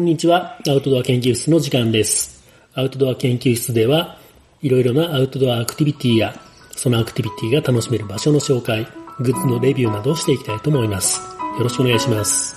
[0.00, 0.56] こんにちは。
[0.66, 2.42] アウトドア研究室の時間です。
[2.72, 4.16] アウトドア研究室では、
[4.62, 6.34] いろいろなアウトドアアクティビティや、
[6.70, 8.88] そのアクティビティが楽しめる場所の紹介、
[9.18, 11.20] グッズのレビューなどをしていきたいと思います。
[11.58, 12.56] よろしくお願いします。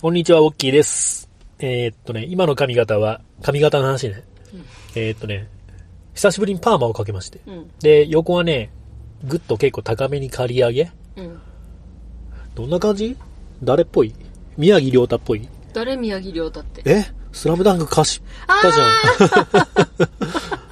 [0.00, 1.28] こんにちは、オッキーです。
[1.58, 4.24] えーっとね、今の髪型は、髪型の話ね。
[4.94, 5.48] えーっとね、
[6.14, 7.40] 久しぶりにパーマをかけまして。
[7.46, 7.70] うん。
[7.80, 8.70] で、横はね、
[9.24, 11.38] ぐっと結構高めに刈り上げうん。
[12.54, 13.16] どんな感じ？
[13.62, 14.14] 誰っぽい？
[14.56, 15.48] 宮城亮太っぽい？
[15.72, 16.82] 誰宮城亮太って？
[16.84, 17.04] え？
[17.32, 18.22] スラムダンク歌詞っ
[18.62, 19.68] たじゃん。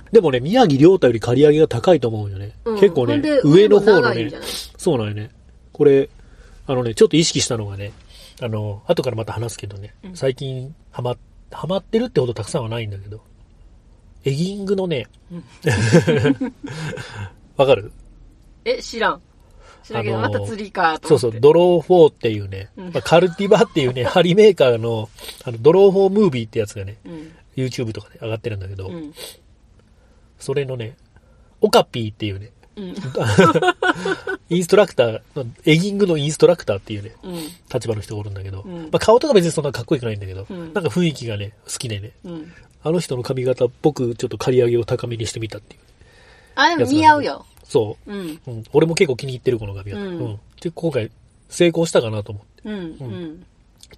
[0.12, 2.52] でもね、宮城亮太より刈り上げが高いと思うよね。
[2.64, 4.30] うん結構ね上の方のね
[4.76, 5.30] そうなんよね。
[5.72, 6.10] これ、
[6.66, 7.92] あのね、ちょっと意識したのがね、
[8.42, 11.16] あの、後からまた話すけどね、うん最近ハマ、
[11.50, 13.22] ハマってるってほどたくさんはないんだけど、
[14.24, 15.06] エギングのね、
[17.56, 17.92] わかる？
[18.64, 19.20] え、知らん。
[19.82, 21.08] 知らんけど、あのーまた釣りかと。
[21.08, 25.08] そうそう、ドロー4っていうね、うんまあ、カルティバっていうね、 針メーカーの、
[25.44, 27.32] あの、ドロー4ムービーってやつがね、うん。
[27.56, 29.12] YouTube とかで上がってるんだけど、うん。
[30.38, 30.96] それのね、
[31.60, 32.94] オカピーっていうね、うん。
[34.50, 37.34] インストラクターの、エギングのインストラクターっていうね、うん。
[37.72, 42.52] 立場の人がおるんだけど、うんまあ、顔とか別にそんなかっこよくないんだけど、うんなんか雰囲気がね、好きでね、うん。
[42.82, 45.80] あの人の髪型っぽくちょっと刈り上げを高めにしてみたっていう。
[46.54, 47.46] あ、でも似合うよ。
[47.64, 48.18] そうん。
[48.18, 48.40] う。
[48.46, 48.64] うん。
[48.72, 50.02] 俺も結構気に入ってるこの髪型。
[50.02, 50.40] ううんん。
[50.60, 51.10] で、今回
[51.48, 52.62] 成功したかなと思って。
[52.64, 52.74] うん。
[52.74, 53.46] うん。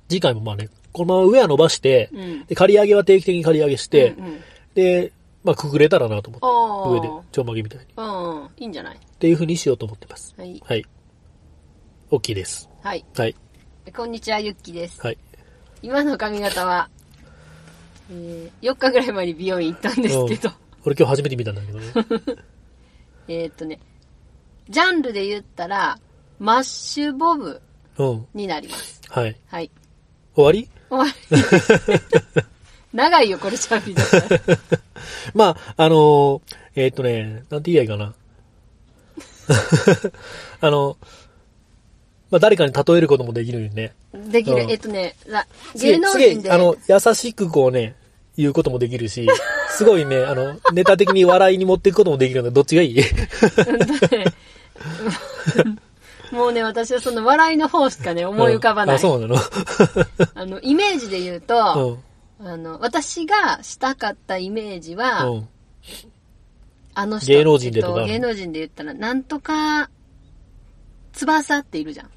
[0.08, 2.44] 次回もまあね、このまま上は伸ばして、うん。
[2.46, 4.40] で、刈り上げは定期的に刈り上げして、うん。
[4.74, 5.12] で、
[5.44, 7.06] まあ、くぐれたらなと思って。
[7.08, 7.84] 上で、ちょんまげみたいに。
[7.84, 8.48] っうん。
[8.58, 8.98] いいんじゃない？
[9.18, 10.34] ていう風にしようと思ってます。
[10.36, 10.60] はい。
[10.64, 10.84] はい。
[12.10, 12.68] 大きいです。
[12.82, 13.04] はい。
[13.16, 13.34] はい。
[13.96, 15.00] こんにちは、ゆっきです。
[15.00, 15.18] はい。
[15.82, 16.88] 今の髪型は、
[18.14, 20.50] えー、4日ぐらい前に美容院行ったんですけど、
[20.84, 21.86] 俺今日初めて見たんだけどね。
[23.28, 23.78] えーっとね、
[24.68, 25.98] ジャンルで言ったら、
[26.38, 27.60] マッシュボブ
[27.98, 28.26] うん。
[28.34, 29.00] になります。
[29.08, 29.36] はい。
[29.46, 29.70] はい。
[30.34, 30.68] 終わり？
[30.90, 32.42] 終わり。
[32.92, 34.18] 長いよ、これ喋りだった
[34.52, 34.58] ら。
[35.34, 36.40] まあ、あのー
[36.74, 38.14] えーっとね、なんて言えばいいかな。
[40.60, 40.96] あの、
[42.30, 43.94] まあ、誰かに例えることもできるよね。
[44.14, 44.66] できるう。
[44.66, 45.14] んえっとね、
[45.74, 47.94] 芸能次人で、あの、優しくこうね、
[48.36, 49.28] 言うこともできるし、
[49.70, 53.00] すごいね、あの、ネタ的に笑いに持っていくこともできるので、どっちがいい？
[56.32, 58.96] もうね、私はその笑いの方しかね、思い浮かばない。
[58.96, 59.36] あ、そうなの？
[60.34, 62.00] あの、イメージで言ううと、
[62.40, 62.46] ん。
[62.46, 65.48] あの、私がしたかったイメージは、うん。
[66.94, 67.26] あの人。
[67.32, 68.00] 芸能人でとか？
[68.02, 69.90] えっ芸能人で言ったら、なんとか、
[71.12, 72.10] 翼っているじゃん。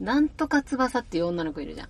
[0.00, 1.88] なんとか翼っていう女の子いるじゃん。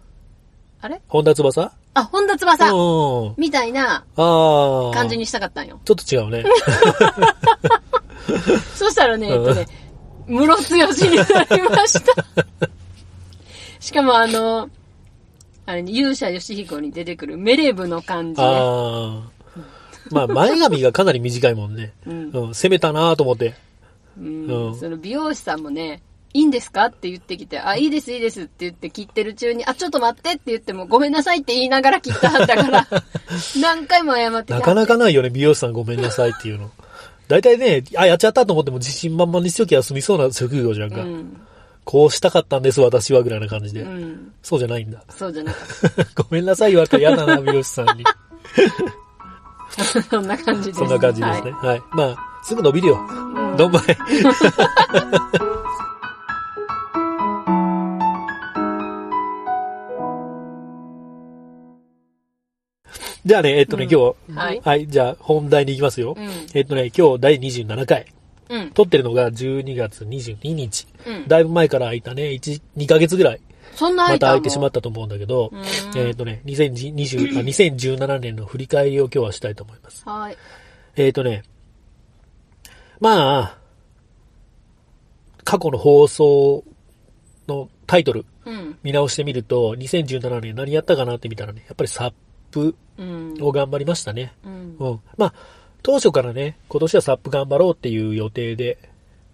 [0.83, 1.03] あれ？
[1.09, 1.72] 本田翼？
[1.94, 3.34] あ、本田う翼ん。
[3.37, 4.05] みたいな。
[4.16, 5.81] 感じにしたかったんよ。
[5.84, 6.44] ちょっと違うね。
[8.75, 9.66] そしたらね、えっうんとね、
[10.27, 11.28] ムロツヨシになり
[11.62, 12.12] ました。
[13.78, 14.69] しかもあの、
[15.66, 18.47] あれに、勇者ヨシヒコに出てくるメレブの感じね。
[20.10, 21.93] まあ、 前髪がかなり短いもんね。
[22.06, 22.54] うんうん。
[22.54, 23.54] 攻めたなと思って。
[24.19, 26.00] うんうんその美容師さんもね、
[26.34, 26.87] いいんですか？
[26.87, 32.87] って言ってきて、あ、いいです、いいですって言って切ってる中に、あ、ちょっと待ってって言っても、ごめんなさいって言いながら切ったはったから、
[33.61, 36.71] 何回も謝ってなかなかないよね、美容師さんごめんなさいっていうの。
[37.28, 41.00] 大体ね、あ、やっちゃったと思っても自信満々にしときゃ済みそうな職業じゃんか。
[41.00, 41.41] うん。
[41.84, 43.83] こうしたかったんです、私は、ぐらいな感じで。
[43.83, 44.33] うん。
[44.43, 45.03] そうじゃないんだ。
[45.11, 45.59] そうじゃなか
[46.03, 48.05] っ ごめんなさい言われたら嫌だな、美容師さんに。
[48.05, 50.03] た。
[50.03, 50.78] そんな感じです。
[50.81, 51.51] そんな感じですね。
[51.53, 51.83] はい。
[51.93, 52.95] まあ、すぐ伸びるよ。
[52.97, 53.59] はい。
[53.59, 53.84] どんまい。
[63.25, 66.15] じゃあね、えっとね、うん今日、はいはい、じゃあ本題に行きますよ。
[66.17, 66.29] うん。
[66.53, 68.07] えっとね、今日第27回。
[68.51, 68.71] うん。
[68.72, 70.87] 撮ってるのが12月22日。
[71.07, 71.28] うん。
[71.28, 73.41] だいぶ前から空いたね、1、2ヶ月ぐらい、
[73.75, 75.63] そんなまた空空いてしまったと思うんだけど、うん
[75.98, 80.03] えっとね、2020あ2017年の振り返りを今日はしたいと思います。
[80.04, 80.37] はい。
[80.97, 81.43] えっ、とね、
[83.01, 83.59] まあ、
[85.45, 86.65] 過去の放送
[87.48, 88.78] のタイトルうん。
[88.83, 92.13] 見直してみると、2017年何やったかなって見たらね、やっぱりサッ
[92.54, 93.36] プうん。
[93.41, 94.33] を頑張りましたね。
[94.45, 94.77] うん。
[94.78, 95.01] うん。
[95.16, 95.34] まあ、
[95.83, 98.78] 当初からね、今年はサップ頑張ろうっていう予定で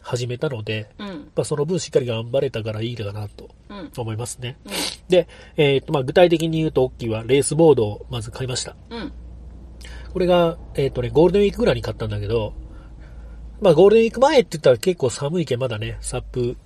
[0.00, 1.08] 始めたので、うん。
[1.36, 3.92] まあ、その分しっかり頑張れたからいいかなとうん。
[3.96, 4.56] 思いますね。
[4.64, 4.72] うん。
[5.08, 8.74] で、えっ、と、まあ、具体的に言うと、大きいはレースボードをまず買いました。
[8.88, 9.12] うん。
[10.12, 12.54] これが、えっ、とね、ゴールデンウィークぐらいに買ったんだけど、
[13.60, 16.56] まあゴールデンウィーク前って言ったら結構寒いけんまだね、サップ、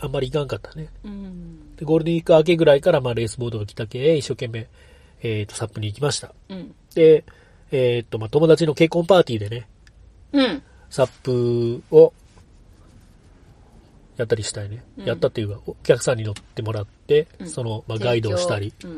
[0.00, 0.88] あんまりいかんかったね。
[1.04, 1.76] うん。
[1.76, 4.68] で、ゴールデンウィーク明けぐらいからまあレースボードが来たけ、一生懸命、
[5.22, 6.34] えっ、と、サップに行きました。
[6.48, 6.74] うん。
[6.94, 7.24] で、
[7.70, 9.68] えっ、と、まあ友達の結婚パーティーでね、
[10.32, 10.62] うん。
[10.90, 12.12] サップを、
[14.16, 14.82] やったりしたいね。
[14.98, 18.88] うんやったっていうか、お客さんに乗ってもらって、うんその、まあ、ガイドをしたりっ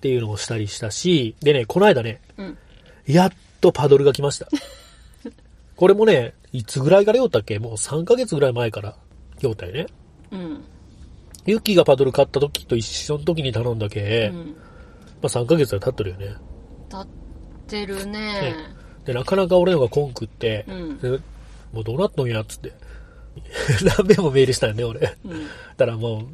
[0.00, 2.20] ていうのをしたりしたし、でね、この間ね。
[3.06, 4.48] やっとパドルが来ました。
[5.76, 7.58] これもね、いつぐらいから用ったっけ？
[7.58, 8.96] もう3ヶ月ぐらい前から
[9.40, 9.86] 用ったよね。
[10.30, 10.64] うん。
[11.46, 14.56] ユッキーがパドル買った時と一緒の時に頼んだけ、うん。
[15.22, 16.26] まあ3ヶ月は経っとるよね。
[16.88, 17.06] 経っ
[17.66, 18.54] てるね。
[19.04, 21.10] で、なかなか俺のが来んくって、うんで
[21.72, 22.72] もうどうなっとんやっつって。
[23.98, 25.14] 何遍もメールしたよね、俺。
[25.24, 25.46] うん。
[25.76, 26.26] たらもう、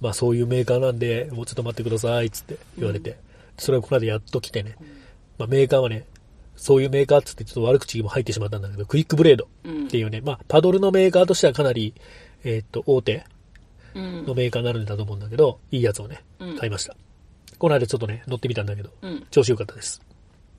[0.00, 3.16] まあそういうメーカーなんで、もうちょっと待ってください、つって言われて。
[3.58, 4.76] それをこの間やっと来てね。
[5.38, 6.04] まあメーカーはね、
[6.56, 11.94] そういうメーカーっつってちょっと悪口も入ってしまったんだけど、クイックブレードうんっていうね、まあパドルのメーカーとしてはかなり、
[12.44, 13.24] えーっと、大手
[13.94, 14.34] うんの。
[14.34, 16.96] メーカーになるんだと思うんだけど、いいやつをねうん、買いました。
[17.58, 19.26] この間ちょっとね、乗ってみたんだけど、うん。
[19.30, 20.00] 調子良かったです。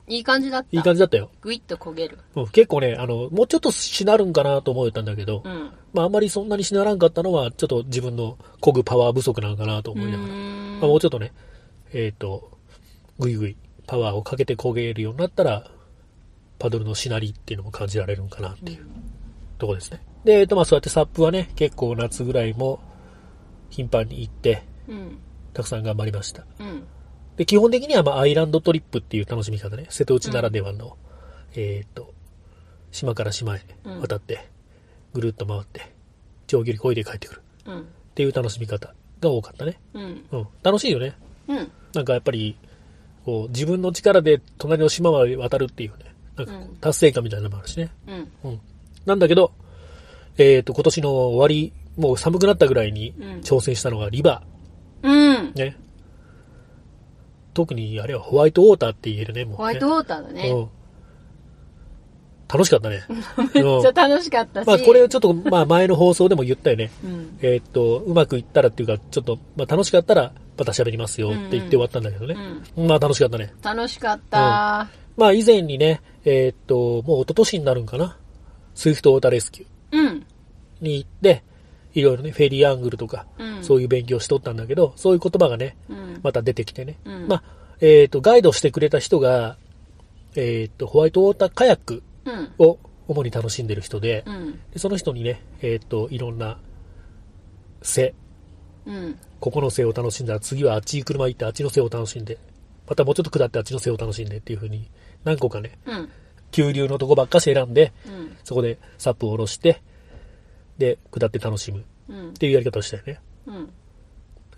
[0.06, 0.68] いい感じだった？
[0.72, 1.30] いい感じだったよ。
[1.40, 2.18] ぐいっと焦げる。
[2.34, 5.70] うん結構ね、あの、もうちょっとしなるんかなと思ってたんだけど、うん。
[5.92, 11.32] まああんまりそんなにしならんかったのは、ちょっと自分の漕ぐパワー不足なのかなと思いながら、まあ、もうちょっとね、
[11.92, 12.50] えっ、と、
[13.18, 13.56] ぐいぐい
[13.86, 15.70] パワーをかけて焦げるようになったら、
[16.58, 18.86] パドルのしなりっていうのも感じられるのかなっていう
[19.58, 20.02] ところですね。
[20.24, 22.80] で、えっ、と、まあそうやってサップはね、結構夏ぐらいも
[23.70, 25.18] 頻繁に行って、うん。
[25.52, 26.46] たくさん頑張りました。
[26.58, 26.84] うん。
[27.36, 30.96] で、基本的にはまあアイランドトリップっていう楽しみ方ね、瀬戸内ならではの、
[31.54, 32.12] えっ、と、
[32.92, 33.60] 島から島へ
[34.00, 34.48] 渡って、
[35.12, 35.92] ぐるっと回って、
[36.46, 37.80] 長距離漕いで帰ってくるうん。
[37.80, 37.82] っ
[38.14, 39.78] ていう楽しみ方が多かったね。
[39.94, 40.24] うん。
[40.32, 40.46] うん。
[40.62, 41.14] 楽しいよね。
[41.48, 41.70] うん。
[41.94, 42.56] なんかやっぱり、
[43.24, 47.90] こう、自分の力で隣の島まで渡るっていうね、なんかこううん達成感みたいなのもあるしね。
[48.06, 48.32] うん。
[48.44, 48.60] うん。
[49.06, 49.52] なんだけど、
[50.38, 54.42] えっ、と、今年の終わり、もう寒くなったぐらいにうん挑戦したのがリバ
[55.02, 55.39] うんー。。
[55.54, 55.76] ね。
[57.54, 59.56] 特にあれはホワイトウォーターって言えるね、もう、ね。
[59.56, 60.48] ホワイトウォーターだね。
[60.50, 60.68] うん。
[62.52, 63.04] 楽しかったね。
[63.08, 64.66] めっちゃうん楽しかったし。
[64.66, 66.90] まあこれをちょっと、まあ前の放送でも言ったよね。
[67.04, 67.38] うん。
[67.42, 72.36] えーっと、うまくいったらっていうか、ちょっと、まあ楽しかったら、また喋りますよって言って終わったんだけどね。
[72.76, 73.52] まあ楽しかったね。
[73.62, 74.88] 楽しかった。
[75.16, 78.16] まあ以前にね、えーっと、もう一昨年になるんかな。
[78.74, 80.26] スイフトウォーターレスキューうん。
[80.80, 81.44] に行って、
[81.94, 86.20] いろいろね、フェリーアングルとか、うんそういう勉強しとったんだけど、そういう言葉がね、うん。
[86.22, 86.98] また出てきてね。
[87.04, 87.42] うんまあ、
[87.80, 89.56] えーっと、ガイドしてくれた人が、
[90.34, 92.52] えーっと、ホワイトウォーターカヤックうん。
[92.58, 92.78] を
[93.08, 94.60] 主に楽しんでる人で、うん。
[94.72, 96.58] でその人にね、えーっと、いろんな
[97.82, 98.14] 瀬、
[98.86, 99.18] うん。
[99.40, 102.38] ここの瀬を楽しんだら次はあっちに車行ってあっちの瀬を楽しんで、
[102.86, 104.90] またもうちょっと下ってあっちの背を楽しんでっていう風に
[105.24, 106.08] 何個かね、うん。
[106.50, 108.36] 急流のとこばっかし選んで、うん。
[108.44, 109.82] そこでサップを下ろして、
[110.80, 112.34] で、下って楽しむっうん。
[112.34, 113.20] ていうやり方をしたよね。
[113.46, 113.70] うん。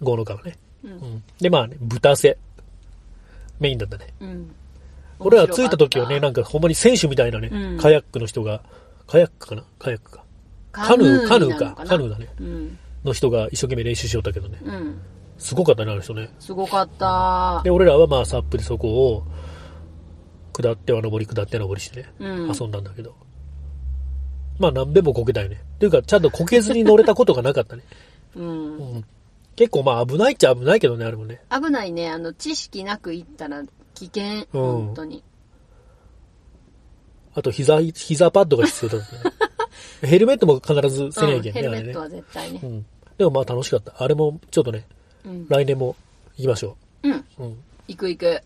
[0.01, 0.57] ゴーノカはね。
[0.85, 0.89] う。
[0.89, 1.23] うんん。
[1.39, 2.39] で、まあね、豚背。
[3.59, 4.07] メインだったね。
[4.21, 4.55] うん。
[5.19, 8.63] 俺ら着いた時はね、なんかほんまに選手みたいなね、うんカヤックの人が、
[9.07, 9.65] カヤックかな？
[9.79, 10.25] カヤックか。
[10.71, 11.75] カヌー、カヌーか。
[11.85, 12.29] カヌーだね。
[12.41, 12.79] うん。
[13.05, 14.59] の人が一生懸命練習しよったけどね。
[14.65, 15.01] うん。
[15.39, 16.31] すごかったね、あの人ね。
[16.39, 17.71] すごかったで、。
[17.71, 19.25] 俺らはまあサップでそこを、
[20.53, 23.15] 下っては登り、下っては登りしてね、うん遊んだんだけど。
[24.59, 25.61] まあ何べもこけたよね。
[25.77, 27.83] っていうか、ちゃんとこけずに乗れたことがなかったね。
[28.37, 28.77] うん。
[28.77, 29.05] うん。
[29.57, 31.41] 結構まあ危ないっちゃ危ないけどね、あれもね。
[31.51, 32.11] 危ないね。
[32.11, 33.63] あの、知識なく行ったら
[33.95, 34.47] 危険。
[34.53, 35.23] うん本当に。
[37.35, 39.21] あと膝、膝パッドが必要だったね。
[40.09, 42.01] ヘルメットも必ずせなうんいけんね、あれねヘルメット。
[42.01, 42.67] は絶対ねう。
[42.67, 42.87] ん。
[43.17, 43.95] でもまあ楽しかった。
[43.99, 44.87] あれもちょっとね、
[45.25, 45.47] うん。
[45.49, 45.97] 来年も
[46.37, 47.13] 行きましょうん。
[47.13, 47.25] う。
[47.39, 47.53] うん。
[47.53, 47.55] っ
[47.89, 48.43] 行く行く。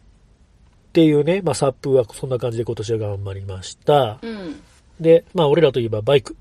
[0.92, 4.18] ていうね、まあサップはそんな感じで今年は頑張りました。
[4.22, 4.60] うん。
[5.00, 6.36] で、まあ俺らといえばバイク。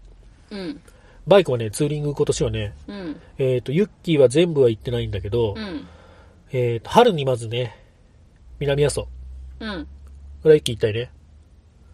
[0.51, 0.81] うん。
[1.27, 3.21] バイクはね、ツーリング今年はね、うん。
[3.37, 5.87] えっ、と、ユッキーは全部は行ってないんだけど、うん。
[6.51, 7.75] えっ、と、春にまずね、
[8.59, 9.07] 南阿蘇。
[9.59, 9.87] うん。
[10.43, 11.11] これは一気行きたいね。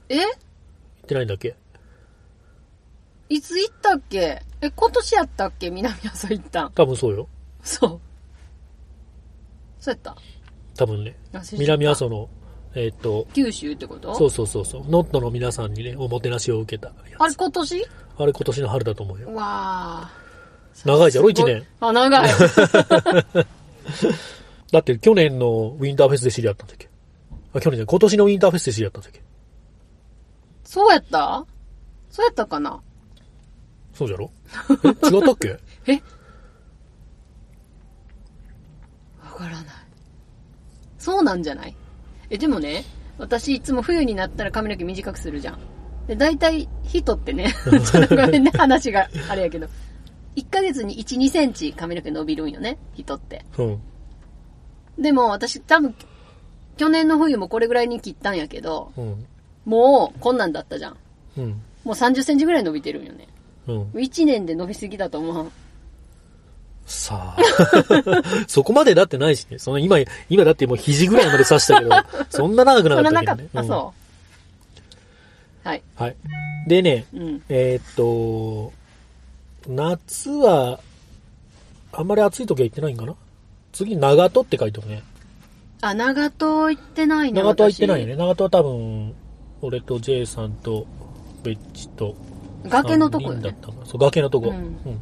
[0.10, 0.18] え？
[0.18, 1.56] 行ってないんだっけ？
[3.30, 4.41] いつ行ったっけ？
[4.60, 5.70] え、今年やったっけ？
[5.70, 6.72] 南阿蘇行ったん。
[6.74, 7.30] 多分そうよ。
[7.63, 8.01] そう。
[9.80, 10.15] そうやった
[10.75, 11.15] 多分ね。
[11.32, 12.30] 忘れちゃった南阿蘇の、
[12.73, 14.15] えっ、と、九州ってこと？
[14.15, 17.21] そうそうそうそう、ノットの皆さんにね、おもてなしを受けたやつ。
[17.21, 17.85] あれ今年？
[18.17, 19.33] あれ今年の春だと思うよ。
[19.33, 19.43] わ
[20.03, 20.11] あ。
[20.85, 21.65] 長いじゃろ、すご一年。
[21.81, 22.29] あ、長い。
[24.71, 26.89] だって去年のウィンターフェスで知り合ったんだっけ？
[27.53, 29.21] あ、去年じゃ今年のウィンターフェスで知り合ったんだっけ？
[30.63, 31.45] そうやった？
[32.09, 32.81] そうやったかな？
[33.93, 34.31] そうじゃろ？
[34.69, 34.87] え？
[35.09, 35.59] 違ったっけ？
[35.91, 35.95] え？
[39.21, 39.63] わからない。
[40.97, 41.75] そうなんじゃない？
[42.31, 42.85] え、でもね、
[43.17, 45.59] 私いつも冬になったら髪の毛短くするじゃん。
[46.07, 47.53] で、大体人ってね、
[47.85, 49.67] ちょっとごめんね、話があれやけど、
[50.38, 53.45] 1ヶ月に1、2センチ髪の毛伸びるんよね、人って。
[53.57, 53.81] うん。
[54.97, 55.93] でも私多分、
[56.77, 59.25] 去年の冬もこれぐらいに切ったんやけど、うん。
[59.65, 60.97] もうこんなんだったじゃん。
[61.38, 61.50] うん。
[61.83, 63.27] もう30センチぐらい伸びてるんよね。
[63.67, 63.81] うん。
[63.91, 65.51] 1年で伸びすぎだと思う。
[66.91, 67.38] さあ。
[68.48, 69.57] そこまでだってないしね。
[69.60, 69.98] その今、
[70.29, 71.91] 今だってもう肘ぐらいまで刺したけど、
[72.29, 73.25] そんな長くなかったけどね。
[73.25, 73.60] なかった。
[73.60, 73.93] あ、うんそ
[75.65, 75.67] う。
[75.67, 75.81] はい。
[75.95, 76.15] はい。
[76.67, 77.41] でね、うん。
[77.50, 78.74] えーっと、
[79.67, 80.79] 夏は、
[81.93, 83.15] あんまり暑い時は行ってないんかな？
[83.71, 85.03] 次、長門って書いてるね。
[85.81, 87.41] あ、長門行ってないね。
[87.41, 88.13] 長門は行ってないよね。
[88.13, 88.17] ね。
[88.17, 89.13] 長門は多分、
[89.62, 90.86] 俺と J さんと、
[91.43, 92.15] ベッチと、
[92.67, 93.55] 崖のとこよね
[93.86, 94.50] そう、崖のとこ。
[94.50, 95.01] うんうん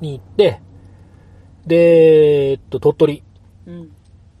[0.00, 0.60] に行って、
[1.66, 3.22] で、えっと、鳥取
[3.66, 3.90] うん。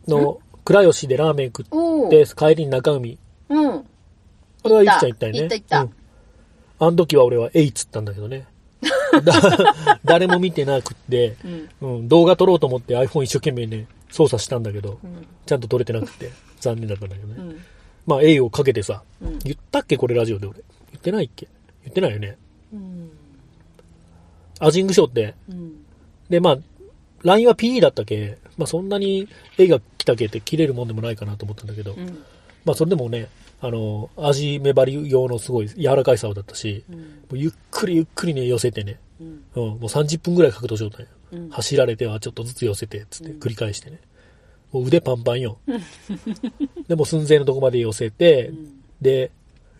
[0.06, 1.62] の倉吉でラーメン食。
[1.62, 3.18] って、帰りに中海。
[3.48, 3.84] うん。
[4.62, 5.40] これはゆきちゃん行ったよね。
[5.40, 5.92] 行った行ったうん
[6.80, 8.46] あの時は俺はえいっつったんだけどね。
[9.24, 9.74] だ
[10.04, 11.36] 誰も見てなくって、
[11.80, 11.96] うん。
[11.96, 15.26] うん、動画撮ろうと思って iPhone 一生懸命ね、操作したんだけど、うん。
[15.44, 17.34] ちゃんと撮れてなくて、残念だったんだけどね。
[17.36, 17.60] うん。
[18.06, 19.38] まあ、A をかけてさ、うん。
[19.40, 20.60] 言ったっけこれラジオで俺。
[20.92, 21.48] 言ってないっけ
[21.82, 22.38] 言ってないよね。
[22.72, 23.10] うん。
[24.58, 25.34] アジングショーって。
[25.48, 25.84] うん。
[26.28, 26.58] で、まあ、
[27.22, 32.24] LINE は PE だったけ、まあそんなに A が来たけって切れるもんでもないかなと思ったんだけど、うん。
[32.64, 33.28] まあそれでもね、
[33.60, 36.98] あの、味目張り用のすごい柔らかい竿だったし、うん。
[36.98, 39.26] もうゆっくりゆっくりね、寄せてね、うん。
[39.54, 41.06] うん、もう30分ぐらい格闘状態。
[41.32, 41.50] うん。
[41.50, 44.00] 走られてはちょっとずつ寄せて、つって繰り返してね。
[44.72, 45.58] もう腕パンパンよ。
[46.88, 48.52] でも寸前のとこまで寄せて、
[49.00, 49.30] で、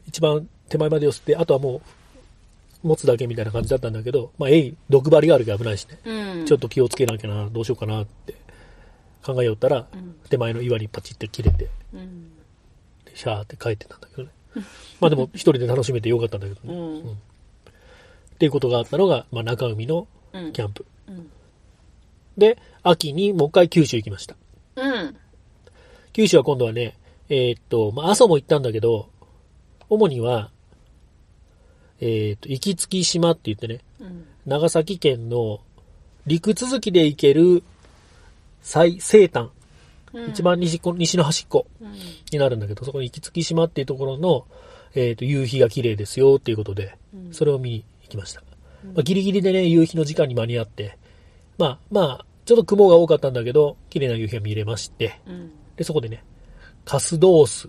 [0.07, 1.81] 一番手前まで寄せて、あとはもう、
[2.83, 5.99] 持つだけみたいな感じだったんだけど、まあ、えい、毒針があるから危ないしね。
[6.05, 6.47] うん。
[6.47, 8.35] ちょっと気をつけなきゃな、どうしようかなって
[9.23, 10.17] 考えよったら、うん。
[10.29, 12.31] 手前の岩にパチって切れて、うん。
[13.05, 14.31] でシャーって帰ってたんだけどね。
[15.01, 17.01] まあでも一人で楽しめてよかったんだけどうね。
[17.01, 17.13] ん。
[17.13, 17.15] っ
[18.39, 20.53] ていうことがあったのが、まあ中海のうん。
[20.53, 20.87] キャンプ。
[21.09, 21.31] うん。
[22.37, 24.37] で、秋にもう一回九州行きました。
[24.77, 25.17] うん。
[26.13, 26.97] 九州は今度はね、
[27.29, 29.09] えーっと、まあ、阿蘇も行ったんだけど、
[29.91, 30.51] 主には、
[32.01, 34.25] えーっと、行きつき島って言ってね、うん。
[34.47, 35.61] 長崎県の
[36.27, 37.63] 陸続きで行ける
[38.63, 39.49] 最西端、
[40.13, 40.31] うん。
[40.31, 41.93] 一番西西の端っこうん。
[42.31, 44.47] になるんだけど、そこに行きつき島っていうところの、
[44.95, 47.33] えーっと、夕日が綺麗ですよっていうことで、うん。
[47.33, 48.43] それを見に行きました。
[48.85, 50.97] まあ、ギリギリでね、夕日の時間に間に合って、
[51.59, 55.51] まあまあ、ちょっと雲が多かったんだけど、綺麗な夕日が見れまして、うん。
[55.77, 56.25] で、そこでね、
[56.85, 57.69] カスドース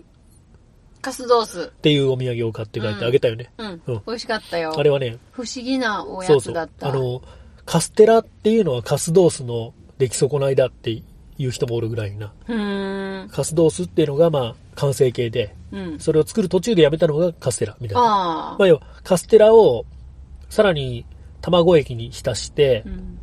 [1.00, 1.62] カスドース。
[1.62, 3.52] っていうお土産を買って帰ってあげたよね。
[3.58, 3.82] うん。
[3.86, 4.74] うん美味しかったよ。
[4.76, 6.52] あれはね、不思議なおやそうそう。
[6.52, 6.88] つだった。
[6.88, 7.22] あの、
[7.64, 11.02] カステラっていうのはカスドースの出来損ないだってい
[11.46, 12.32] う人もおるぐらいな。
[12.48, 13.28] うーん。
[13.28, 16.00] カスドースっていうのがまあ完成形で、うん。
[16.00, 18.02] それを作る途中でやめたのがカステラみたいな。
[18.02, 18.68] ああまあ。
[18.68, 19.86] 要はカステラを
[20.48, 21.06] さらに
[21.40, 23.18] 卵液に浸して、うん。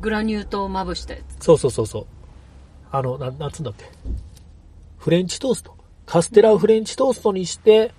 [0.00, 1.44] グラニュー糖をまぶしたやつ。
[1.44, 2.06] そうそうそうそう。
[2.90, 3.84] あの、ななんつうんだっけ。
[4.98, 5.75] フレンチトースト。
[6.06, 7.92] カステラをフレンチトーストにして、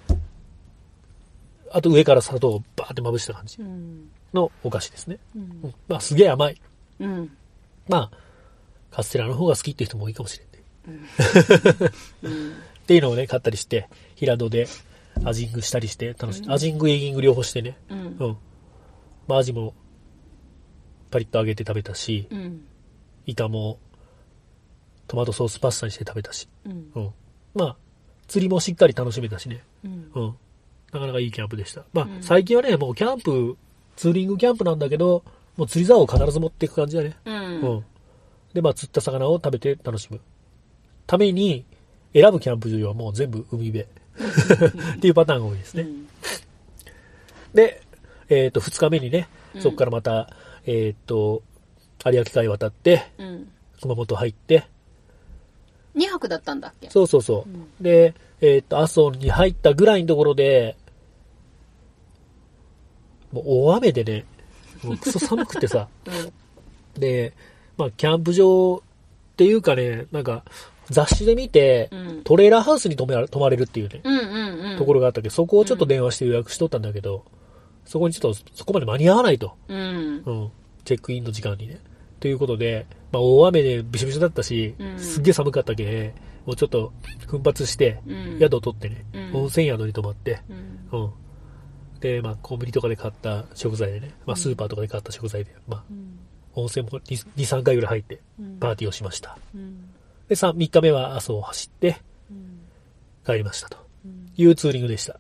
[1.72, 4.10] あと上から砂糖をバーってまぶした感じうん。
[4.34, 5.20] のお菓子ですね。
[5.36, 5.40] う。
[5.40, 6.62] うんんまあすげえ甘い。
[7.00, 7.38] うん。
[7.90, 8.18] まあ、
[8.90, 11.04] カステラの方が好きっていう人も多いかもしれんね。
[12.24, 12.52] うん。
[12.58, 14.68] っていうのをね、買ったりして、平戸で
[15.26, 16.50] アジングしたりして楽しい。
[16.50, 17.78] アジング、エイギング両方してね。
[17.90, 18.28] うんう。
[18.30, 18.38] ん。
[19.28, 19.74] まあアジも
[21.12, 22.66] パリッと揚げて食べたし、うん。
[23.26, 23.78] イカも
[25.08, 26.48] トマトソースパスタにして食べたし。
[26.66, 26.92] うん。
[26.96, 27.14] うん。
[27.54, 27.78] まあ、
[28.28, 29.64] 釣りもしっかり楽しめたしね。
[29.84, 30.12] うん。
[30.14, 30.36] うん。
[30.92, 31.84] なかなかいいキャンプでした。
[31.94, 33.58] まあ、うん最近はね、もうキャンプ、
[33.96, 35.24] ツーリングキャンプなんだけど、
[35.56, 37.16] もう釣り竿を必ず持っていく感じだね。
[37.26, 37.32] う。
[37.32, 37.86] うんん。
[38.54, 40.22] で、まあ、釣った魚を食べて楽しむ。
[41.06, 41.66] ために、
[42.14, 43.86] 選ぶキャンプ場はもう全部海辺。
[44.98, 45.84] っていうパターンが多いですね。
[45.84, 46.08] うん。
[47.54, 47.82] で、
[48.30, 50.30] えっ、と、二日目にね、うんそこからまた、
[50.66, 51.42] えっ、と、
[52.06, 53.52] 有明海渡って、うん。
[53.82, 54.68] 熊本入って、
[55.98, 56.90] 2泊だったんだっけ？
[56.90, 57.50] そうそうそう。
[57.50, 60.78] うんで、えっ、と、阿蘇に入ったぐらいのところで、
[63.32, 64.26] もう大雨でね、
[64.84, 67.02] もうクソ寒くてさ、 うん。
[67.02, 67.34] で、
[67.78, 70.44] まあ、キャンプ場っていうかね、なんか、
[70.90, 72.22] 雑誌で見て、うん。
[72.24, 74.78] トレーラーハウスに泊めら泊まれるっていうね、うんうんうん。
[74.78, 77.26] ところがあったけど、そこをちょっと電話して予約しとったんだけど、
[77.86, 79.54] そこにちょっと、そこまで間に合わないと。
[79.68, 79.78] うん。
[80.26, 80.52] うん。
[80.86, 81.80] チェックインの時間にね。
[82.20, 86.14] ということで、まあ、大雨でびしょびしょだったし、うんすっげえ寒かったけ、
[86.46, 86.94] もうちょっと
[87.28, 88.40] 奮発して、うん。
[88.40, 90.42] 宿を取ってね、うん温泉宿に泊まって、
[90.92, 91.00] うん。
[91.00, 91.12] うん。
[92.00, 96.20] で、まあ、コンビニとかで買った食材でね、まあ、スーパーとかで買った食材で、まあ、うん。
[96.54, 98.60] 温泉も2、2 3回ぐらい入って、うん。
[98.60, 99.38] パーティーをしました。
[99.54, 99.90] うん。
[100.28, 101.98] で、3, 3日目は阿蘇を走って
[102.32, 102.60] うん。
[103.26, 104.32] 帰りましたとうん。
[104.36, 105.20] いうツーリングでした。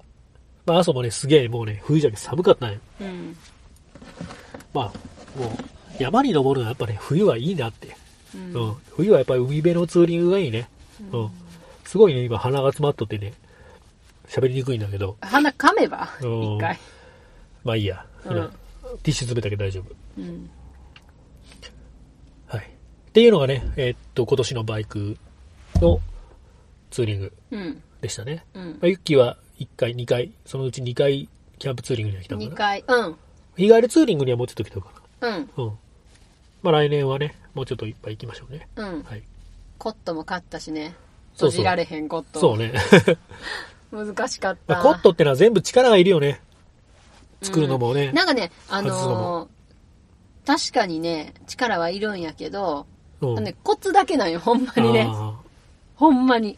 [0.65, 2.79] まあ、阿蘇もね、すげえもうね、冬じゃけ寒かったね。
[3.01, 3.35] うん。
[4.73, 7.95] まあ、もう、山に登るのはやっぱね、冬はいいなって。
[8.35, 8.75] ううん。
[8.95, 10.69] 冬はやっぱり海辺のツーリングがいいね。
[11.11, 11.29] うん。
[11.85, 13.33] すごいね、今鼻が詰まっとってね、
[14.27, 16.79] 喋りにくいんだけど、鼻噛めば、うん一回。
[17.63, 18.05] まあいいや。
[18.23, 19.95] ティッシュ詰めたけど大丈夫。
[20.17, 20.49] うん。
[22.47, 22.61] はい。
[22.61, 25.17] っていうのがね、えーっと、今年のバイク
[25.75, 25.99] の
[26.91, 27.81] ツーリングうん。
[28.01, 28.45] でしたね。
[28.53, 28.77] うんま。
[28.83, 32.49] あ、ユッキーは1回、2回、そのうち2回、キャンプツーリングには来たかな。
[32.51, 32.83] 回。
[32.87, 33.15] うん。
[33.57, 35.31] 日帰りツーリングにはもうちょっと来たかうん。
[35.31, 35.37] な。
[35.57, 35.71] うん。
[36.63, 38.67] まあ来年はね、もうちょっといっぱい行きましょうね。
[38.75, 39.03] うん。
[39.03, 39.23] はい。
[39.77, 40.95] コットも買ったしね。
[41.33, 42.39] 閉じられへんコット。
[42.39, 42.73] そうね。
[43.91, 44.73] 難しかった。
[44.75, 46.41] まあ、コットってのは全部力がいるよね。
[47.41, 48.11] 作るのもね。
[48.11, 49.57] なんかね、あののー
[50.47, 52.87] 確かにね、力はいるんやけど、
[53.19, 55.05] うんね、コツだけなんよ、ほんまにね。
[55.09, 55.33] あ
[55.95, 56.57] ほんまに。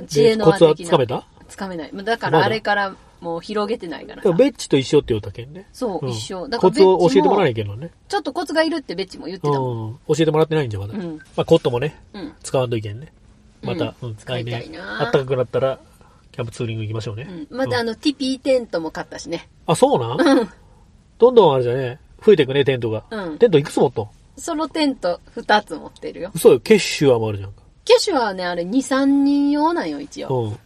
[0.00, 1.24] ー知恵のでコツはつかめた？
[1.48, 1.90] つかめない。
[1.92, 5.68] だからあれからもう広げてないからさでもベッチと一緒って言ったけんね。
[5.72, 6.48] そう、うん一緒。
[6.48, 7.90] だからコツをベッチ教えてもらわなもいけどね。
[8.08, 9.90] ちょっとコツがいるってベッチも言ってうたもん。
[9.92, 9.98] ん。
[10.08, 10.94] 教えてもらってないんじゃまだ。
[10.94, 11.16] うん。
[11.36, 12.32] まあコットもね、うん。
[12.42, 13.12] 使わんといけんね。
[13.62, 15.78] また、うんうん使い来年、たいなあったかくなったら、
[16.32, 17.46] キャンプツーリング行きましょうね。
[17.50, 17.56] うん。
[17.56, 19.48] またあの、ティピーテントも買ったしね。
[19.66, 20.48] あ、そうなん？
[21.18, 23.04] どんどんあれじゃね、増えていくね、テントが。
[23.10, 24.04] うんテントいくつ持っと
[24.36, 24.40] ん？
[24.40, 26.30] ソロテント2つ持ってるよ。
[26.34, 27.60] 嘘よ、ケッシュアもあるじゃんか。
[27.84, 30.44] ケシュはね、あれ2、3人用なんよ、一応。
[30.44, 30.58] うん。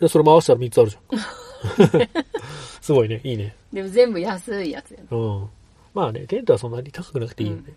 [0.00, 1.18] で、それ回したら3つあるじゃん。
[2.80, 3.54] すごいね、いいね。
[3.72, 5.06] でも全部安いやつやね。
[5.10, 5.48] うん。
[5.94, 7.74] まあね、テントはそんなに高くなくていいよね。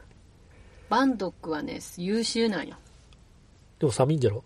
[0.90, 2.75] バンドックはね、優秀なんよ。
[3.80, 4.44] でも寒いんじゃろ？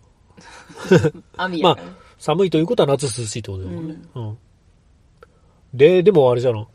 [0.90, 0.96] ま
[1.36, 3.96] あ網やからね。、寒いということは夏涼しいってことだもんね。
[4.14, 4.38] うん。
[5.74, 6.68] で、でもあれじゃろ？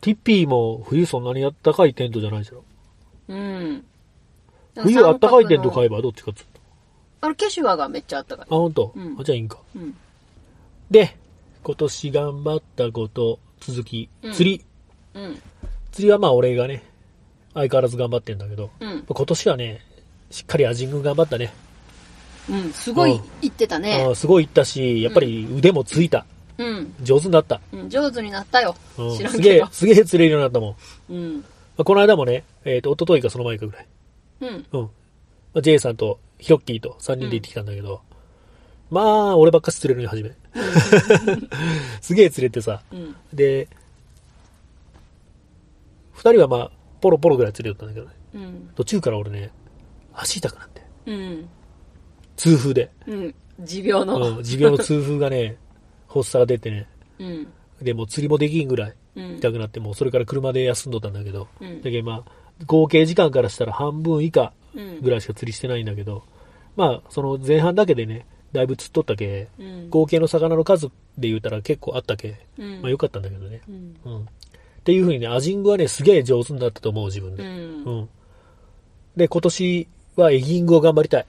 [0.00, 2.64] ティッピーも冬そんなにあったかいテントじゃないじゃろ？
[3.28, 3.84] うん。
[4.76, 5.86] 冬あったかいテント買い。
[5.86, 6.44] えばどっちかっつう
[7.20, 8.46] あれ、ケシュアがめっちゃあったかい。
[8.46, 8.54] と。
[8.54, 9.58] あ、ほんと、うんあ、じゃあいいんか。
[9.76, 9.96] うん。
[10.90, 11.16] で、
[11.62, 14.64] 今年頑張ったこと、続き、うん釣り。
[15.14, 15.42] うん。
[15.92, 16.82] 釣りはまあ俺がね、
[17.54, 19.04] 相変わらず頑張ってんだけど、うん。
[19.06, 19.80] 今年はね、
[20.30, 21.52] しっかりアジング頑張ったね。
[22.50, 22.72] うん。
[22.72, 24.14] すごいうん言ってたあねー。
[24.14, 26.26] すごいいったし、やっぱり腕もついた。
[26.58, 26.94] うん。
[27.02, 27.60] 上手になった。
[27.72, 27.88] うん。
[27.88, 29.16] 上手になったようん。
[29.16, 29.32] 知らん。
[29.32, 30.76] すげえすげえ釣れるようになったも
[31.10, 31.14] ん。
[31.14, 31.36] うん。
[31.36, 31.42] ま
[31.78, 33.86] あ、この間もね、えっ、と、一昨日かその前かぐらい。
[34.40, 34.66] うん。
[34.72, 34.82] うん。
[34.82, 34.88] ま
[35.58, 38.00] あ、J さんとヒロッキーと3人で行ってきたんだけど、
[38.90, 40.32] まあ、俺ばっかし釣れるに初め。
[42.00, 42.82] すげえ釣れてさ。
[42.92, 43.16] うん。
[43.32, 43.68] で、
[46.12, 48.12] 二人はまあ、ポロポロぐらい釣れよったんだけどね。
[48.34, 48.70] うん。
[48.74, 49.50] 途中から俺ね、
[50.14, 50.82] 足痛くなって。
[51.06, 51.48] うん。
[52.36, 52.90] 痛風で。
[53.06, 53.34] うん。
[53.60, 54.36] 持病の。
[54.36, 55.56] うん、持病の痛風がね、
[56.08, 56.86] 発作が出てね。
[57.18, 57.46] うん。
[57.80, 59.36] で、もう釣りもできんぐらいうん。
[59.36, 62.32] 痛くなって、もうそれから車で休んどったんだけど、うんだけどまあ、
[62.66, 65.00] 合計時間からしたら半分以下うん。
[65.00, 66.24] ぐらいしか釣りしてないんだけど、
[66.76, 69.90] まあ、その前半だけでね、だいぶ釣っとったけ、うん。
[69.90, 70.88] 合計の魚の数
[71.18, 72.82] で言うたら結構あったけ、うん。
[72.82, 73.60] まあ良かったんだけどね。
[73.68, 73.96] うん。
[74.04, 74.20] うん。
[74.22, 74.24] っ
[74.84, 77.44] ていう風にね、アジングはね、すげえ上手になったと思う、自分うで。
[77.44, 77.46] ん。
[77.46, 78.08] うん。
[79.16, 81.26] で、今年はエギングを頑張りたい。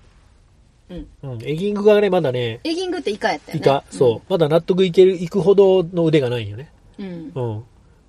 [0.89, 1.07] うん。
[1.23, 1.43] うん。
[1.43, 3.61] エギングがね、まだね、エギングってイカやったよね。
[3.61, 6.71] イカ、そう、まだ納得いける、いくほどの腕がないんよね。
[6.99, 7.31] うん。
[7.35, 7.63] うん。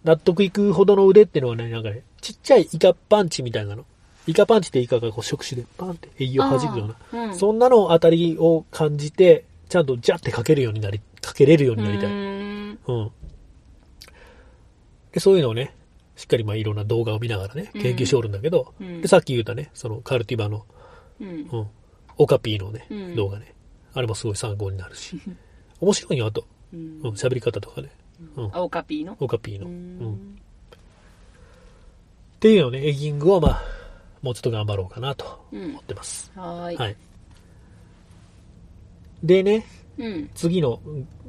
[0.05, 3.85] 納得いくほどの腕ってのはね、なんかね、ちっちゃいイカパンチみたいなの。
[4.27, 7.25] イカパンチってイカがこう触手でパンってエギを弾くような。
[7.27, 7.37] うん。
[7.37, 12.07] そんなのあたりを感じて、ちゃんとジャってかけるようになり、かけれるようになりたい。
[12.07, 12.79] うーん。
[12.87, 13.11] うん。
[15.13, 15.75] で、そういうのをね、
[16.17, 19.03] しっかりまあいろんな動画を見ながらね、研究しておるんだけど、うん。
[19.03, 20.65] でさっき言ったね、そのカルティバの、
[21.21, 21.29] うん。
[21.29, 21.33] う
[21.63, 21.67] ん、
[22.17, 23.17] オカピーのね、うん。
[23.17, 23.55] 動画ね、
[23.93, 25.21] あれもすごい参考になるし、
[25.81, 27.01] 面白いよ、あと、うん。
[27.03, 27.91] うん、喋り方とかね、
[28.37, 29.17] うん、青カピーの？
[29.21, 29.67] オカピーの。
[29.67, 29.99] ううん。
[30.13, 30.15] ん。
[30.15, 30.17] っ
[32.41, 33.63] ていうのをね、エギングをまあ、
[34.25, 36.33] もうちょっと頑張ろうかなとうん思ってます。
[36.35, 36.77] はーい。
[36.77, 36.97] はい。
[39.23, 39.67] でね、
[39.99, 40.31] うん。
[40.35, 40.81] 次の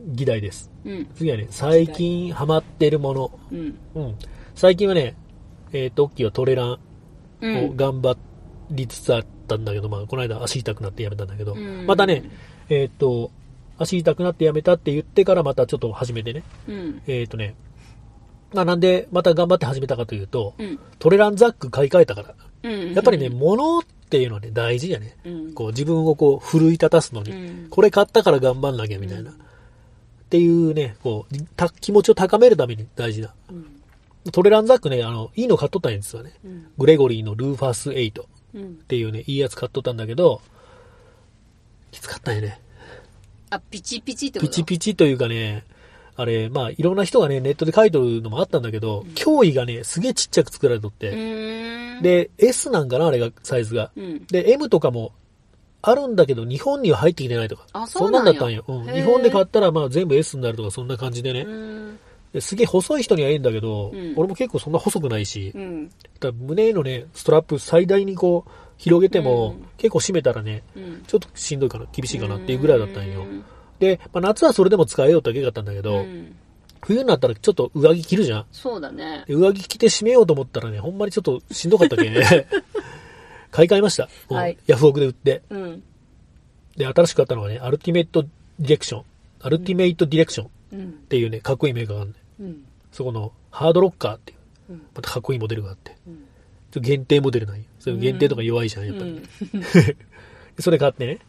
[0.07, 0.71] 議題です。
[0.85, 1.07] うん。
[1.13, 3.39] 次はね、最近ハマってるもの。
[3.51, 3.77] うん。
[3.95, 4.15] うん。
[4.55, 5.15] 最近はね、
[5.73, 6.79] えっ、と、大きいはトレラン
[7.41, 7.75] うをん。
[7.75, 8.17] 頑張
[8.71, 12.23] りつつあったんだけど、まあ、この間足痛くなってやめたんだけど、うんまたね、
[12.69, 13.29] えっ、と、
[13.77, 17.01] 足痛くなってやめたって言ってからまたちょっと始めてね、うん。
[17.07, 17.55] えっ、とね、ま
[18.61, 20.79] あ、なんでまた頑張って始めたかというと、うん。
[20.99, 22.35] トレランザック買い替えたから。
[22.63, 22.93] うん。
[22.93, 25.17] やっぱりね、物っていうのはね、大事やね。
[25.25, 25.53] うん。
[25.53, 29.31] こう自分をこう奮い立たすのに、うんこれ買ったから頑張んなきゃみたいな。
[29.31, 29.33] っ
[30.29, 33.33] ていうね、こう、た気持ちを高めるために大事な。
[33.51, 34.31] うん。
[34.31, 36.33] トレランザックね、あの、いいの買っとったんですよね。
[36.43, 36.67] うん。
[36.77, 38.75] グレゴリーのルーファス8っうん。
[38.77, 40.41] ていうね、いいやつ買っとったんだけど、
[41.91, 42.59] きつかったよね。
[43.49, 44.49] あ、ピチピチってこと？
[44.51, 45.63] ピチピチというかね、
[46.17, 53.91] あれ、まあ、いろんな人がね、ネットで書いとるのもあったんだけど、脅威がね、すげえちっちゃく作られとっうて、で、S なんかな、あれが、サイズが。
[53.95, 54.25] うん。
[54.27, 55.11] で、M とかも
[55.81, 57.65] あるんだけど、日本には入ってきてないとか。
[57.73, 58.63] あそんなんんだったんよ。
[58.67, 61.45] うん日本で買ったら、まあ全部 S になるとか、そんな感じでね。
[62.41, 65.87] すげえ細い人にはいいんだけど、うん俺も結構そんな細くないし、うん。
[65.87, 71.03] だから胸のね、ストラップ最大にこう、広げても、うん結構締めたらね、うん。
[71.05, 73.25] ちょっとしんどいかな、厳しいかなっていうぐらいだったんよ。
[73.79, 76.35] で、まあ、夏はそれでも使えようとだけだったんだけど、うん。
[76.81, 78.45] 冬になったらちょっと上着着るじゃん。
[78.51, 79.23] そうだね。
[79.27, 82.13] で上着着て締めようと思ったらね、ほんまにちょっとしんどかったけん、
[83.51, 84.07] 買い替えました。
[84.29, 85.41] うんはいヤフオクで売って。
[85.49, 85.83] うん。
[86.77, 89.03] で、新しく買ったのがね、アルティメイトディレクション。
[89.41, 90.91] アルティメイトディレクションっうん。
[91.09, 92.15] ていうね、かっこいいメーカーがあるね。
[92.41, 92.65] うん。
[92.91, 94.35] そこのハードロッカーってい
[94.69, 95.95] う、うんまたかっこいいモデルがあって。
[96.07, 96.15] うん。
[96.15, 97.63] ちょっと限定モデルなんよ。
[97.79, 99.09] それ限定とか弱いじゃん、やっぱり。
[99.11, 99.23] うん。
[100.59, 101.19] それ買ってね。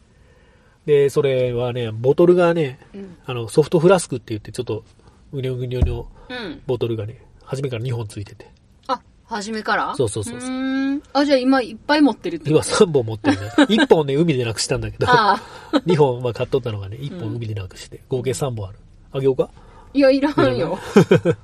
[0.86, 3.16] で、それはね、ボトルがね、うん。
[3.26, 4.84] あの、ソフトフラスクって言って、ちょっと、
[5.32, 6.62] うにょうにょのうん。
[6.66, 8.48] ボトルがね、初めから2本ついてて。
[8.86, 9.94] あ、初めから？
[9.96, 11.02] そうそうそうそう。
[11.12, 13.48] あ、じゃあ今いっぱい持ってるって今こと？3本持ってるね。
[13.68, 15.42] 1本ね、海でなくしたんだけど、ああ。
[15.86, 18.78] 2本、まあ買っとったのがね、1本海でなくして、合計3本ある。
[19.12, 19.50] あげようか？
[19.92, 20.78] いや、いらんよ。
[21.04, 21.36] っ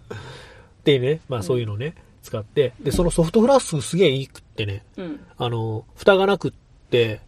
[0.85, 5.21] ていうね、まあそういうのをね、使って、で、そのソフトフラスクすげえいいくってね、うん。
[5.37, 6.53] あの、蓋がなくっ
[6.91, 7.21] て、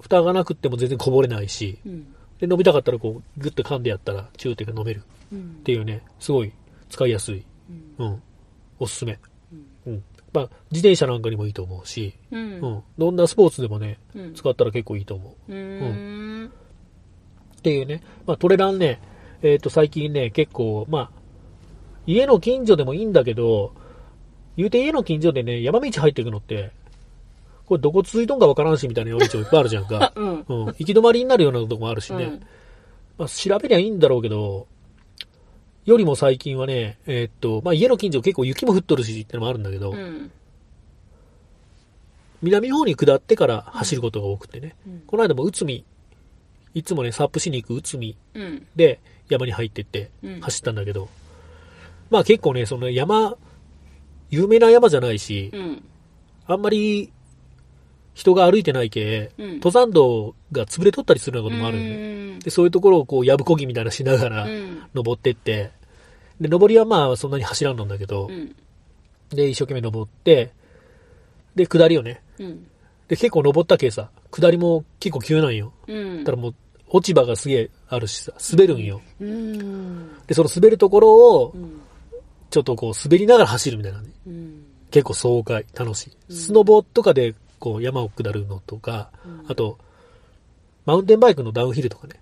[0.00, 2.14] 蓋がなくっても全然こぼれないし、うん。
[2.38, 5.62] で、飲みたかったらこう、グッと噛んでやったら、チューって飲めるうんっ。
[5.62, 6.52] ていうね、すごい
[6.88, 7.44] 使いやすい。
[7.98, 8.22] うん。
[8.78, 9.18] おすすめ。
[9.86, 10.02] うん。
[10.32, 12.36] まあ、自転車なんかにもいいと思うし、う。
[12.36, 12.82] うんん。
[12.98, 14.34] どんなスポーツでもね、うん。
[14.34, 15.52] 使ったら結構いいと思う。
[15.52, 16.50] うーん。
[17.58, 18.02] っていうね。
[18.26, 19.00] まあ、トレランね、
[19.42, 21.10] えっ、と、最近ね、結構、まあ、
[22.06, 23.72] 家の近所でもいいんだけど、
[24.56, 26.72] 言うて家の近所でね、山道入っていくのって、
[27.70, 30.12] これどこ続いとんかわからんしみたいな山道もいっぱいあるじゃんか。
[30.16, 30.28] うん。
[30.28, 30.42] うん。
[30.44, 32.24] 行き止まりになるようなとこもあるしね。
[32.24, 32.40] うん
[33.16, 34.66] まあ、調べりゃいいんだろうけど、
[35.84, 40.32] よりも最近はね、えーっと、まあ、家の近所結構雪も降っとるしってのもあるんだけど、うん。
[42.42, 45.84] 南の方に下ってから走ることが多くてね、うんこの間も内海、
[46.74, 48.66] いつもね、サップしに行く内海うん。
[48.74, 51.08] で山に入ってってうん走ったんだけど、
[52.10, 53.36] まあ結構ね、その山、
[54.28, 55.84] 有名な山じゃないし、うん。
[56.48, 57.12] あんまり
[58.14, 64.82] 人が歩いてないけ、うん登山道が潰れとったりするようなこともあるんで、そういうところをこう、やぶこぎみたいなしながら、うん。
[64.94, 65.70] 登ってって、
[66.40, 68.54] で、登りはまあそんなに走らんのんだけどう、ん。
[69.30, 70.52] で、一生懸命登って、
[71.54, 72.22] で、下りをね。
[72.38, 72.66] うん。
[73.08, 75.72] で、結構登ったけさ、下りも結構急なんよ。
[75.86, 76.18] うん。
[76.24, 76.54] だからもう、
[76.88, 79.00] 落ち葉がすげえあるしさ、滑るんよ。
[79.20, 80.18] うん。
[80.26, 81.80] で、その滑るところをう、ん。
[82.50, 84.08] ちょっとこう、滑りながら走るみたいなね。
[84.26, 84.64] うん。
[84.90, 86.10] 結構爽快、楽しい。
[86.30, 89.78] うんスノボとかで、こう、山を下るのとか、うんあと、
[90.86, 92.14] マウンテンバイクのダウンヒルとかね。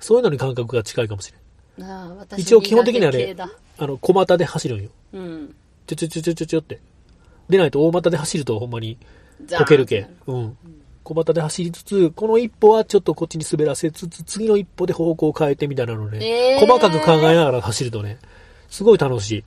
[0.00, 1.32] そういうのに感覚が近いかもし
[1.78, 1.86] れん。
[1.86, 3.34] ああ、私一応基本的にはね
[3.78, 4.90] あの、小股で走るんよ。
[5.12, 5.54] うん。
[5.86, 6.80] ちょちょちょちょちょちょって。
[7.48, 8.96] でないと大股で走るとほんまに
[9.44, 10.06] ザーンこけるけ。
[10.26, 10.56] うん。
[11.02, 18.18] 小股で走りつつ、この一歩はちょっとこっちに滑らせつつ、次の一歩で方向を変えてみたいなのね、えー細かく考えながら走るとね、
[18.70, 19.44] すごい楽しい。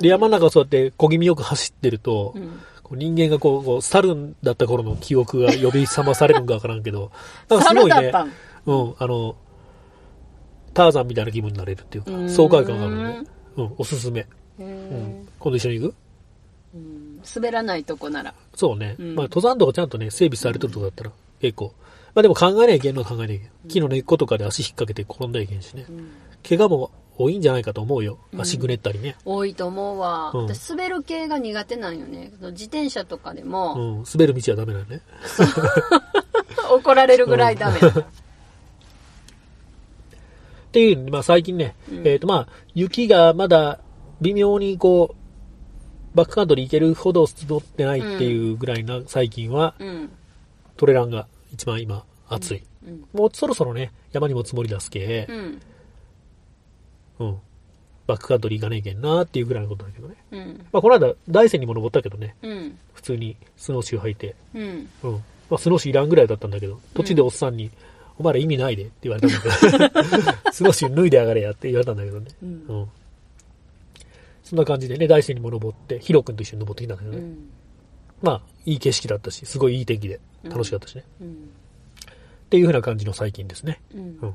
[0.00, 2.60] で、山の中そうやって小気味よく走ってると、うん。
[2.92, 7.10] 人間がこう、こう猿だった頃の記憶が呼び覚まされるんかわからんけど、
[7.48, 8.12] なんかすごいね
[8.66, 9.36] うん、あの、
[10.74, 13.24] ターザンみたいな気分になれるっていうかう爽快感があるのね。
[13.56, 14.20] うん、おすすめ。
[14.20, 14.26] へ
[14.58, 15.28] うーん。
[15.38, 15.94] 今度一緒に行く？
[16.74, 18.34] うん滑らないとこなら。
[18.54, 18.96] そうね。
[18.98, 21.72] うんまあ、登山道がちゃんとね、整備されてるとこだったら、結構。
[22.14, 23.50] まあでも考えないけんのは考えないけん。
[23.68, 25.92] 木の根っことかで足引っ掛けて転んだらいけんしねう。
[25.92, 26.08] ん
[26.46, 28.18] 怪我も多いんじゃないかと思うよ。
[28.32, 29.16] うん足ぐねったりね。
[29.24, 30.30] 多いと思うわ。
[30.34, 32.32] うん私滑る系が苦手なんよね。
[32.52, 34.04] 自転車とかでうも、ん。
[34.12, 35.00] 滑る道はダメだよね。
[36.70, 37.78] 怒られるぐらいダメ。
[37.78, 37.82] っ
[40.72, 43.80] ていう、まあ最近ね、うんえっ、とまあ、雪がまだ
[44.20, 50.10] 微妙にこう、バックカントリー行けるほど積もってないっていうぐらいな最近は、うん。
[50.76, 52.62] トレランが一番今暑い。
[52.86, 53.04] うん。
[53.12, 55.60] もうそろそろね、山にも積もり出すけう、ん。
[57.18, 57.36] うん。
[58.06, 60.14] バックカントリー行かねえけんなっていうぐらいのことだけどね。
[60.30, 60.66] うん。
[60.72, 62.78] まあこの間、大山にも登ったけどね、うん。
[62.94, 64.88] 普通にスノーシュー履いて、うん。
[65.02, 65.12] うん。
[65.50, 67.70] まあスノーシューいらんぐらいだったんだけど、途中でおっさんに、
[68.18, 72.26] お前ら意味ないでって言われたんだけど、 スノーシュー脱いで上がれやって言われたんだけどね。
[72.42, 72.88] うんうん。
[74.44, 77.18] そんな感じでね、大山にも登って、ヒロ君と一緒に登ってきたんだけどね。
[77.18, 77.48] うん。
[78.22, 81.04] まあ、いい景色だったし、すごいいい天気で楽しかったしね。
[81.20, 81.28] うん。
[81.32, 83.80] っていう風な感じの最近ですね。
[83.92, 84.34] うんうん。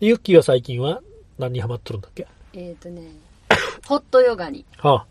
[0.00, 1.02] でユッキーは最近は
[1.38, 2.26] 何にハマっとるんだっけ？
[2.52, 3.02] えっとね、
[3.86, 4.64] ホットヨガに。
[4.78, 5.06] ああ。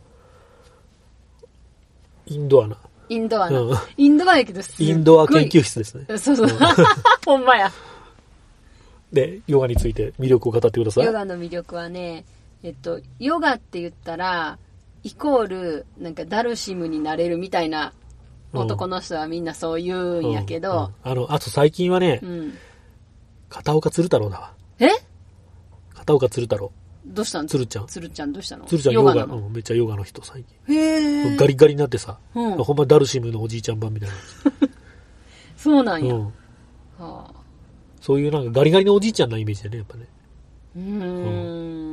[2.26, 2.78] インドアな。
[3.10, 3.60] インドアな。
[3.60, 6.18] うんインドアやけどすっごい、インドア研究室ですね。
[6.18, 6.48] そうそう。
[7.26, 7.72] ほんまや。
[9.12, 11.06] で、ヨガについて魅力を語ってください。
[11.06, 12.26] ヨガの魅力はね、
[12.64, 14.58] えっと、ヨガって言ったら、
[15.04, 17.94] イコール、なんかダルシムになれるみたいな
[18.54, 22.58] 男の人はみんなそう言うんやけうんど、うんあの、あと最近はねう、ん。
[23.50, 24.54] 片岡鶴太郎だわ。
[24.80, 24.88] え？
[26.04, 26.72] 片岡鶴太郎。
[27.06, 27.88] どうしたん鶴ちゃん。
[27.88, 28.66] 鶴ちゃんどうしたの？
[28.66, 30.76] 鶴ちゃんヨガ、なの、うん、めっちゃヨガの人最近。
[30.76, 31.36] へえ。
[31.36, 34.16] ガリガリになってさ、うんほんまダルシムのおじいちゃん版みたいな。
[35.58, 36.14] そうなんや。
[36.14, 36.24] うん。
[36.26, 36.32] は
[37.00, 37.32] あ、
[38.02, 40.08] そういうなんかガリガリのおじいちゃんなイメージだね、やっぱね。
[40.76, 40.82] うー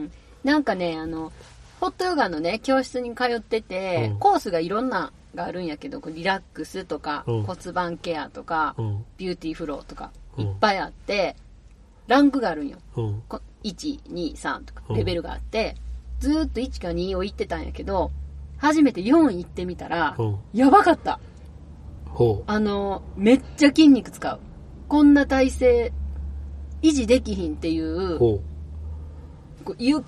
[0.04, 0.10] ん。
[0.44, 1.32] なんかね、あの、
[1.80, 9.04] ホットヨガのね、教室に通ってて、うんコースがいろんながあるんやけど、リラックスとか、うん骨盤ケアとか、うん。
[9.18, 11.36] ビューティーフローとか、うんいっぱいあって、
[12.10, 12.78] ランクがあるんよ。
[12.96, 13.22] うん。
[13.28, 15.76] こ1、2、3とかうんレベルがあって、
[16.18, 18.10] ずーっと1か2を行ってたんやけど、
[18.58, 20.38] 初めて4行ってみたら、うん。
[20.52, 21.20] やばかった。
[22.06, 24.40] ほあの、めっちゃ筋肉使う。
[24.88, 25.92] こんな体勢、
[26.82, 28.42] 維持できひんっていうこ
[29.72, 30.00] うゆっ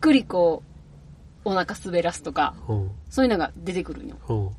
[0.00, 0.62] くりこ
[1.44, 2.56] う、お腹滑らすとか。
[3.10, 4.16] そういうのが出てくるんよ。
[4.28, 4.50] うん。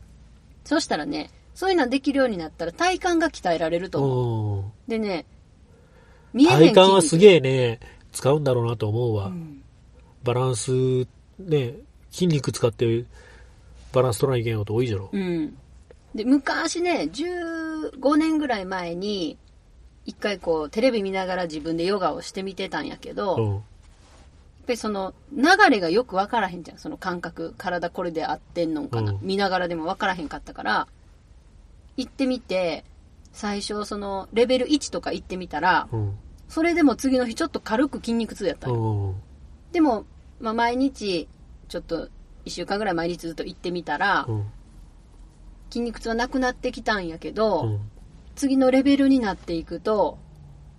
[0.63, 4.59] そしたらね、そういうのできるようになったら体幹が鍛えられると思う。
[4.59, 4.71] うん。
[4.87, 5.25] でね、
[6.35, 7.79] 見えへん体幹はす筋げえね、
[8.11, 9.29] 使うんだろうなと思うわ。
[9.29, 9.61] 肉うん
[10.23, 10.71] バランス、
[11.37, 11.75] ね、
[12.11, 13.05] 筋肉使って
[13.93, 15.09] バランス取らなきゃいけないこと多いじゃろ。
[15.13, 15.55] うん。
[16.15, 19.37] で、昔ね、15年ぐらい前に、
[20.05, 23.59] 一回こう、テレビ見ながら自分でヨガをしてみてたんやけど、やっうん。
[23.59, 26.79] ぱりその、流れがよくわからへんじゃん。
[26.79, 27.53] その感覚。
[27.59, 29.11] 体これで合ってんのかな。
[29.11, 30.87] うん見ながらでもわからへんかったから、
[31.97, 32.83] 行ってみて、
[33.31, 36.17] 最初その、レベル1とか行ってみたら、うん。
[36.55, 38.69] それでも次の日ちょっと軽く筋肉痛やった。
[39.73, 40.05] でも、
[40.39, 41.27] まあ、毎日、
[41.67, 42.07] ちょっと、
[42.45, 44.45] 一週間ぐらい毎日ずっと行ってみたら、うん。
[45.69, 47.79] 筋肉痛はなくなってきたんやけど、うん。
[48.35, 50.17] 次のレベルになっていくと、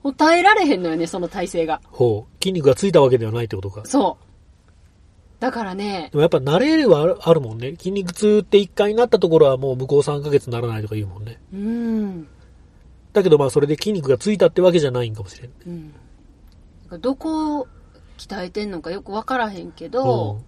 [0.03, 1.83] もう耐えられへんのよね、その体勢が。
[1.85, 2.43] ほう。
[2.43, 3.83] 筋肉がついたわけではないってことか。
[3.85, 5.41] そう。
[5.41, 7.73] だからねで、もやっぱ慣れはあるあるもんね。
[7.73, 11.39] 筋肉痛って一回なったところはもう向こう3ヶ月ならないとか言うもんね。
[11.53, 12.29] うーん。
[13.17, 15.53] だけどまあそれで筋肉がついたってわけじゃないんかもしれん。
[16.93, 17.01] うん。
[17.01, 17.69] どこを
[18.19, 20.43] 鍛えてんのかよくわからへんけど、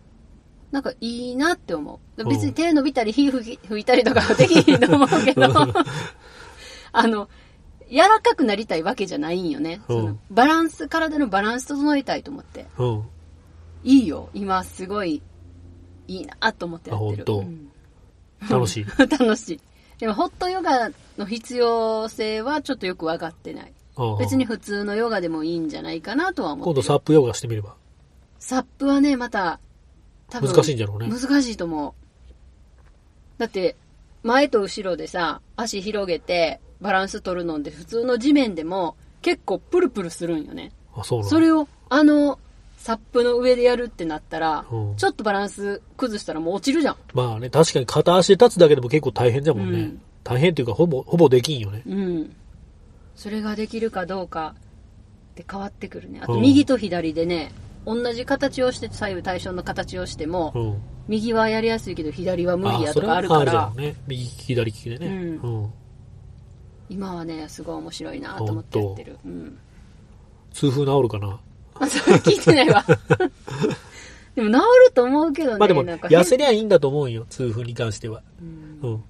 [0.70, 2.24] なんかいいなって思う。
[2.24, 5.46] 別に手伸びたり火吹いたりとかはできひんと思うけど、
[6.92, 7.30] あの、
[7.90, 9.80] 柔らかくなりたいわけじゃないんよね。
[9.88, 12.66] うんそのバランス、体のバランス整えたいと思って。
[12.76, 12.88] うん。
[12.96, 13.04] うん。
[13.82, 14.28] いいよ。
[14.34, 15.22] 今すごい
[16.06, 17.12] いいなと思ってやってる。
[17.12, 17.68] あ本当うん
[18.48, 18.86] 楽しい。
[18.98, 19.60] 楽しい。
[19.98, 23.72] でもホットヨガの必要性はちょっとよく分かってない。
[24.18, 26.74] 別に普通のヨガでもいいんじゃないかなとは思ってる。
[26.74, 27.74] 今度サップヨガしてみれば。
[28.38, 29.58] サップはね、また、
[30.30, 31.08] 多分難しいんじゃろうね。
[31.08, 31.92] 難しいと思う。
[33.38, 33.76] だって、
[34.22, 40.72] 前と後ろでさ、足広げてバランス取るので普通の地面でも結構プルプルするんよね。
[40.94, 42.38] あ、そうなのそれをあの
[42.78, 46.96] サップの上でやるってなったら、うんちょっとバランス崩したらもう落ちるじゃん。
[47.12, 49.78] まあね、確かに片足で立つだけでも結構大変じゃもんね。
[49.78, 51.82] うん大変っていうか、ほぼ、ほぼできんよね。
[51.86, 52.36] うん。
[53.14, 54.54] それができるかどうか
[55.32, 56.20] って変わってくるね。
[56.22, 57.50] あとうん右と左でね、
[57.86, 60.82] 同じ形をして、左右対称の形をしても、うん。
[61.08, 63.96] 右はやりやすいけど左は無理やそれはとかあるからじゃん、ね。
[64.06, 65.06] 右利き、左利きでね。
[65.06, 65.72] うんうん。
[66.90, 69.18] 今はね、すごい面白いなと思ってやってる。
[69.24, 69.58] うん。
[70.52, 71.40] 痛風治るかな。
[71.80, 72.84] あ、それ聞いてないわ。
[74.34, 75.58] でも治ると思うけどね。
[75.58, 77.26] まあでも、痩せりゃいいんだと思うよ。
[77.28, 78.22] 痛風に関しては。
[78.40, 79.04] うんうん。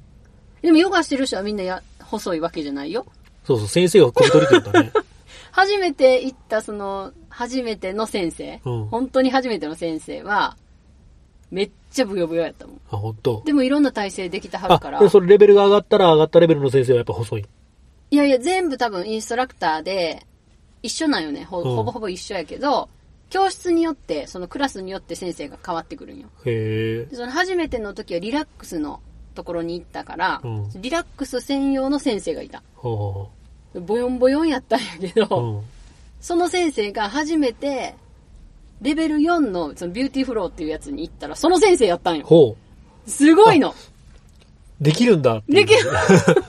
[0.62, 3.06] でもヨガしてる人はみんなや細いわけじゃないよ。
[3.44, 4.92] そうそう、先生がこれ取りって言ったね。
[5.52, 10.56] 初めて行ったその、初めての先生、うん本当に初めての先生は、
[11.50, 12.80] めっちゃブヨブヨやったもん。
[12.90, 13.42] あ、本当。
[13.44, 17.46] でもいろんな体勢できたはるからあ、で、それレベルが上がったら上がったレベルの先生はやっぱ細い？
[18.10, 20.26] いやいや、全部多分インストラクターで
[20.82, 21.44] 一緒なんよね。
[21.44, 22.88] ほ,、うんほぼほぼ一緒やけど、
[23.30, 26.28] 教室によって、そのクラスによって先生が変わってくるんよ。
[26.44, 29.00] へその初めての時はリラックスの
[29.34, 32.62] ところに行ったから、うんリラックス専用の先生がいた。
[32.74, 33.28] ほ
[33.74, 35.62] ボヨンボヨンやったんやけど。
[36.20, 37.94] その先生が初めて、
[38.80, 42.26] レベル4のそのビューティーフローっていうやつに行ったら、その先生やったんよ。
[42.26, 42.56] ほ
[43.06, 43.70] すごいの。
[43.70, 43.74] う。
[44.80, 45.80] できるんだできる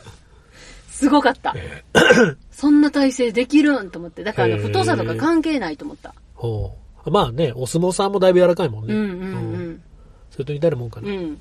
[0.89, 1.55] すごかった。
[2.59, 4.21] そんな体勢できるんと思って。
[4.21, 6.13] だから太さとか関係ないと思った。
[6.35, 7.09] ほう。
[7.09, 8.93] まあね、お相撲さんもだいぶ柔らかいもんね。
[8.93, 9.81] うんうんうん。
[10.29, 11.09] それと似たようなもんかな。
[11.09, 11.39] うん。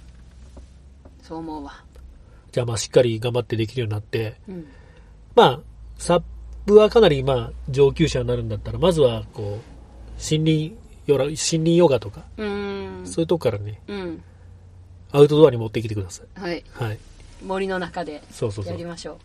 [1.21, 1.83] そう思うわ。
[2.53, 4.65] じゃあまあしっかり頑張ってできるようになって、うん。
[5.35, 5.61] まあ、
[5.99, 6.23] サッ
[6.67, 10.77] プはかなりまあ上級者になるんだったら、まずはこう、森林
[11.07, 13.07] ヨガ、森林ヨガとか、うーん。
[13.09, 14.23] そういうとこからね、うん。
[15.11, 16.41] アウトドアに持ってきてください。
[16.41, 16.65] はい。
[16.75, 16.99] はい。
[17.45, 18.73] 森の中でそうそうそう。
[18.73, 19.19] やりましょ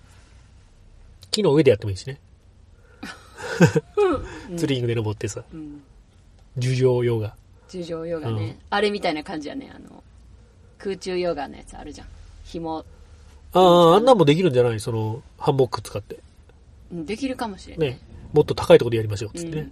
[1.34, 2.19] 木の上でやってもいいしね。
[4.56, 5.58] ツリングで登ってさ、う。
[5.58, 5.82] うん。
[6.58, 7.36] 樹上ヨガ。
[7.67, 8.60] 樹上ヨガね。
[8.69, 9.72] あれみたいな感じやね。
[9.76, 10.04] あの、
[10.78, 12.08] 空中ヨガのやつあるじゃん。
[12.46, 12.86] 紐、
[13.54, 14.80] ああ、あんなんもできるんじゃない？
[14.80, 16.19] その、ハンモック使って。
[16.91, 17.89] うんできるかもしれない。
[17.89, 18.00] ね。
[18.32, 19.38] もっと高いところでやりましょう。
[19.38, 19.62] つってね。
[19.62, 19.72] うん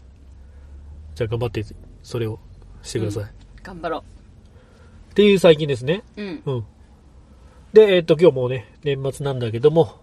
[1.13, 1.65] じゃあ頑張って、
[2.03, 2.39] それを
[2.83, 3.25] してください。
[3.61, 6.03] 頑張ろっていう最近ですね。
[6.15, 6.21] う。
[6.21, 6.41] うん。
[6.45, 6.65] うん。
[7.73, 9.99] で、えっ、と、今日もうね、年末なんだけども、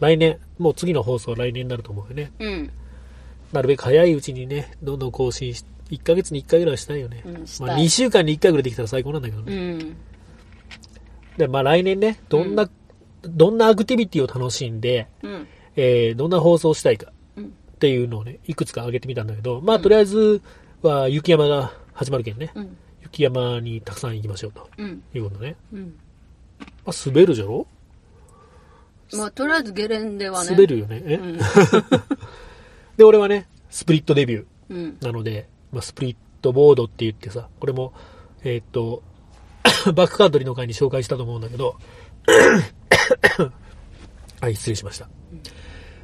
[0.00, 2.32] 来年、もう次の放送は来年になると思うよね。
[2.38, 2.70] うん。
[3.52, 7.22] なるべく早いうちにね、どんどん更新し、1ヶ月に1回ぐらいはしたいよね。
[7.24, 7.32] うん
[7.66, 9.74] まあ、2週間に1回ぐらいできたら最高なんだけどうね。
[9.74, 9.96] ん。
[11.36, 12.68] で、まあ来年ね、どんな、
[13.22, 15.46] どんなアクティビティを楽しんで、うん。
[15.76, 17.44] えー、どんな放送をしたいかうん。
[17.46, 20.42] っていうのをね、いくつか挙げてみたんだけど、まあとりあえず
[20.82, 22.52] は雪山が始まるけんね。
[22.54, 22.76] うん。
[23.02, 25.02] 雪山にたくさん行きましょうとうん。
[25.14, 25.56] いうことね。
[25.72, 25.94] うん。
[26.84, 27.66] まあ滑るじゃろ
[29.14, 30.50] まあ、とりあえずゲレンデはね。
[30.50, 31.02] 滑るよね。
[31.06, 31.38] え、うん。
[32.96, 34.44] で、俺はね、スプリットデビュー。
[34.70, 34.96] うん。
[35.00, 37.92] なので、まあ、スプリットボードって言ってさ、これも、
[38.42, 39.02] えーっと、
[39.94, 41.76] バックカントリーの回に紹介したと思うんだけど、
[44.40, 45.08] はい、失礼しました。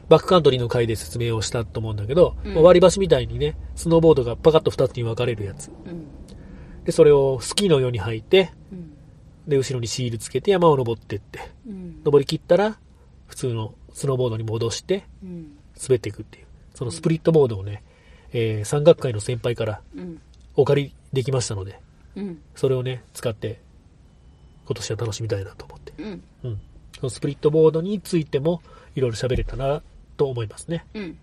[0.09, 5.69] バックカントリーの回で説明をしたと思うんだけど、うんまあ割り箸みたいにね、スノーボードがパカッと二つに分かれるやつ。
[5.69, 6.07] うん。
[6.85, 8.93] で、それをスキーのように履いて、うん。
[9.49, 12.03] で、後ろにシールつけて山を登ってって、うん。
[12.05, 12.79] 登り切ったら、
[13.35, 15.57] 普通のスノーボードに戻して、うん。
[15.83, 16.47] 滑っていくっていう。
[16.73, 17.83] そのスプリットボードをね、
[18.33, 20.21] えー、山岳会の先輩からうん。
[20.55, 21.81] お借りできましたので、
[22.15, 22.39] うん。
[22.55, 23.61] それをね、使って、
[24.67, 25.93] 今年は楽しみたいなと思って。
[25.99, 26.23] うん。
[26.45, 26.61] うん。
[27.01, 28.63] そのスプリットボードについても、
[28.95, 29.83] いろいろ喋れたな、
[30.17, 30.87] と思いますね。
[30.95, 31.19] うん。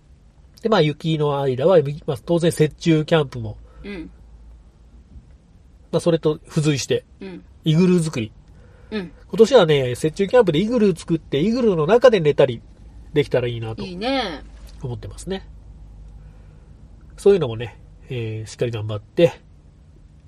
[0.62, 4.12] で、まあ、雪の間は、まあ、当然、雪中キャンプも、うん。
[5.94, 7.46] まあ、それと付随して、うん。
[7.64, 8.34] イグルー作り。
[8.92, 9.12] うん。
[9.28, 12.62] 今年はね、雪中キャンプでイグルー作って、イグルーの中で寝たり
[13.14, 14.44] できたらいいなといいね。
[14.84, 15.48] 思ってますね。
[17.18, 19.34] そういうのもね、えー、しっかり頑張って、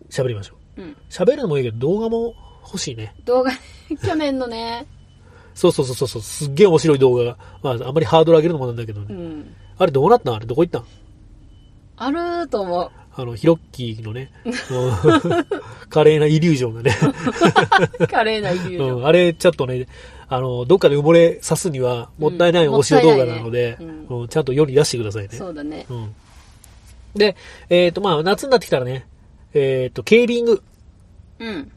[0.09, 0.81] 喋りましょう。
[0.81, 0.97] うん。
[1.09, 2.33] 喋るのもいいけど、動画も
[2.65, 3.15] 欲しいね。
[3.25, 3.51] 動画、
[4.01, 4.85] 去年のね。
[5.53, 9.07] そうそうそうそう、すっげえ面白い動画が、まあ、あんまりハードル上げるのもなんだけどね。
[9.09, 9.55] うん。
[9.77, 10.85] あれどうなったんあれどこ行ったん
[11.97, 12.91] あると思う。
[13.15, 14.53] あの、ヒロッキーのね、うん
[15.89, 16.95] 華麗なイリュージョンがね、
[18.09, 18.97] 華麗なイリュージョン。
[18.97, 19.87] うん、あれちょっとね、
[20.27, 25.29] あの、どっかで埋もれさすにはもったいないうんお塩動画なので、もったいないねうんちゃんと世に出してくださいね。
[25.31, 25.85] そうだね。
[25.89, 26.15] うん。
[27.15, 27.35] で、
[27.69, 29.05] えっ、と、まあ、夏になってきたらね、
[29.53, 30.63] えっ、と、ケービング。
[31.39, 31.71] うん。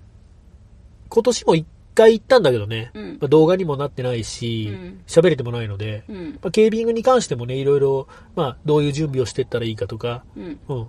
[1.09, 6.39] 今年も一回行ったんだけどね、うんまあ、動画にもなってないしうん、喋、れてもないので、うん。
[6.43, 10.87] まあ、ケービングに関してもね、いろいろ、まあ、どういう準備をしていったらいいかとか、うん。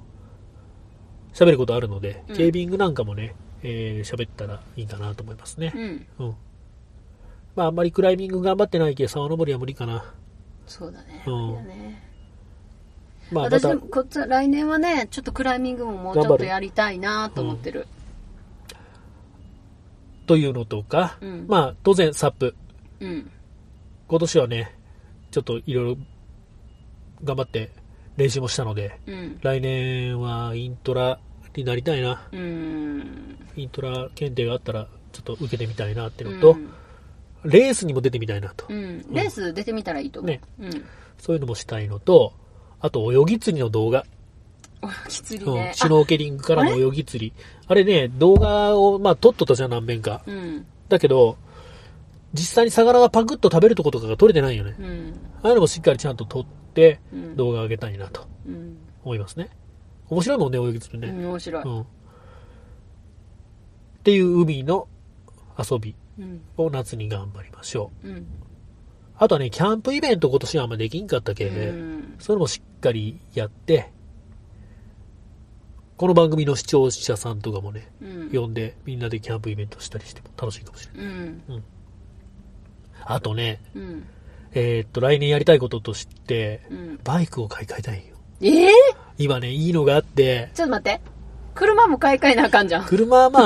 [1.39, 1.47] うん。
[1.47, 5.80] 喋ることあるので、うんケービングなんかもね、えー喋ったらいいかなと思いますねう。
[5.80, 6.08] ん。
[6.19, 6.36] うん。
[7.56, 10.13] まあ、あんまりクライミング頑張ってないけど、沢登りは無理かな。
[10.67, 11.23] そうだね。
[11.26, 12.08] うんだね
[13.32, 17.88] まあ、私も、こっち来年はね、ちょっとクライミングももうちょっとやりたいなと思ってる。
[20.28, 22.56] というのとか、うんまあ、当然、サップ。
[23.00, 23.32] うん。
[24.08, 24.76] 今年はね、
[25.32, 25.97] ちょっといろいろ
[27.23, 27.71] 頑張って
[28.15, 29.39] 練習もしたので、うん。
[29.41, 31.19] 来年はイントラ
[31.58, 32.28] になりたいな。
[32.32, 33.38] うん。
[33.56, 36.70] イントラ検定があったら、ちょっと受けてみたいなっていうのと、うん
[37.43, 38.65] レースにも出てみたいなと。
[38.67, 39.06] うん。
[39.12, 40.32] レース出てみたらいいと思う。
[40.32, 40.86] ねうん。
[41.17, 42.34] そういうのもしたいのと、
[42.80, 44.06] あと泳ぎ釣りの動画。
[44.82, 45.72] おきつりうんね。
[45.74, 47.34] シュノーケリングからの泳ぎ釣り。
[47.67, 50.24] あれね、動画を、まあ、撮っとったじゃん、何遍か。
[50.89, 51.38] だけど、
[52.34, 54.76] 実際に魚がパクッと食べるとことかが撮れてないよね。
[54.80, 55.13] うん。
[55.43, 57.36] ああいうのもしっかりちゃんと撮って、うん。
[57.36, 58.78] 動画上げたいなとうん。
[59.04, 59.50] 思いますね。
[60.10, 61.08] 面白いもんね、泳ぎ釣りね。
[61.08, 61.63] うん面白い。
[61.63, 61.82] うん。
[61.82, 61.86] っ
[64.04, 64.88] ていう海の
[65.58, 66.41] 遊びうん。
[66.58, 68.08] を夏に頑張りましょう。
[68.08, 68.28] うん。
[69.17, 72.15] あとはね、キャンプイベント今年はあんまできんかったけ、うん。
[72.20, 73.91] そういうのもしっかりやって、
[75.98, 78.30] この番組の視聴者さんとかもね、うん。
[78.32, 81.12] 呼んでみんなでキャンプイベントしたりしても楽しいかもしれない。
[81.12, 81.63] うん。
[83.04, 84.08] あとね、うん。
[84.54, 87.00] えーっと、来年やりたいこととして、うん。
[87.04, 88.15] バイクを買い替えたいよ。
[88.41, 88.72] ええ
[89.18, 91.02] 今ね、いいのがあって、ちょっと待って。
[91.56, 92.86] 車も買い替えなあかんじゃん。
[92.86, 93.40] 車はま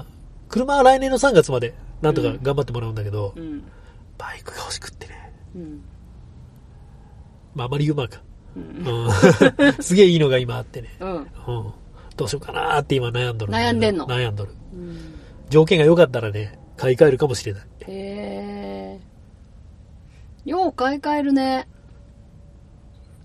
[0.00, 0.04] あ、
[0.48, 3.62] 車は来年の3月まで、なんとか頑張ってもらうんだけど、うん。
[4.18, 5.32] バイクが欲しくってね。
[5.54, 5.84] うん。
[7.54, 8.20] まあ、あまり言うまいか。
[8.56, 8.86] うん。
[8.86, 9.82] うん。
[9.82, 10.88] すげえいいのが今あってね。
[11.00, 11.14] うん。
[11.16, 11.26] うん。
[12.16, 14.06] どうしようかなーって今悩んどる悩んでんの？
[14.06, 14.54] 悩んどる。
[14.72, 15.14] うん。
[15.50, 17.62] 条件が良かったらね、買い替えるかもしれない。
[17.86, 18.98] へ
[20.46, 20.50] え。
[20.50, 21.68] よう買い替えるね。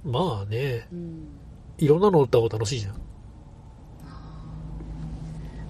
[0.04, 1.39] まあね、うん。
[1.80, 2.96] いろんなの乗った方が楽しいじゃん。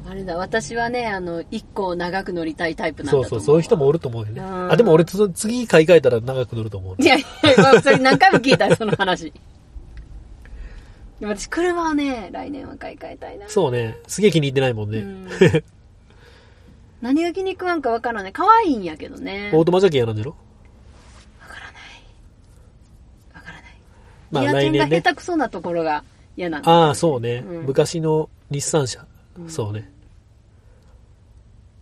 [0.10, 3.22] あれだ、私はね、あの、一個長く乗りたいタイプなんだ。
[3.22, 4.42] そうそう、そういう人もおると思うよね。
[4.42, 7.02] うんあ、でも俺つ次買い替えたら長く乗ると思う。
[7.02, 7.26] いやいや、
[7.58, 9.32] まあそれ何回も聞いたよ、その話。
[11.20, 13.50] でも私、車をね、来年は買い替えたいな。
[13.50, 15.00] そうね、すげえ気に入ってないもんね。
[15.00, 15.30] うん。
[17.02, 18.34] 何が気に食わんかわからない。
[18.34, 19.52] 可愛いんやけどね。
[19.54, 20.36] オートマジャケやなんじゃろ
[21.40, 21.74] わからない。
[23.36, 23.64] わからない。
[24.32, 26.04] まあギアチェンが下手くそなところが
[26.38, 26.72] 嫌なんだ。
[26.72, 29.06] ああ、そうね、うん昔の日産車。
[29.48, 29.92] そうね。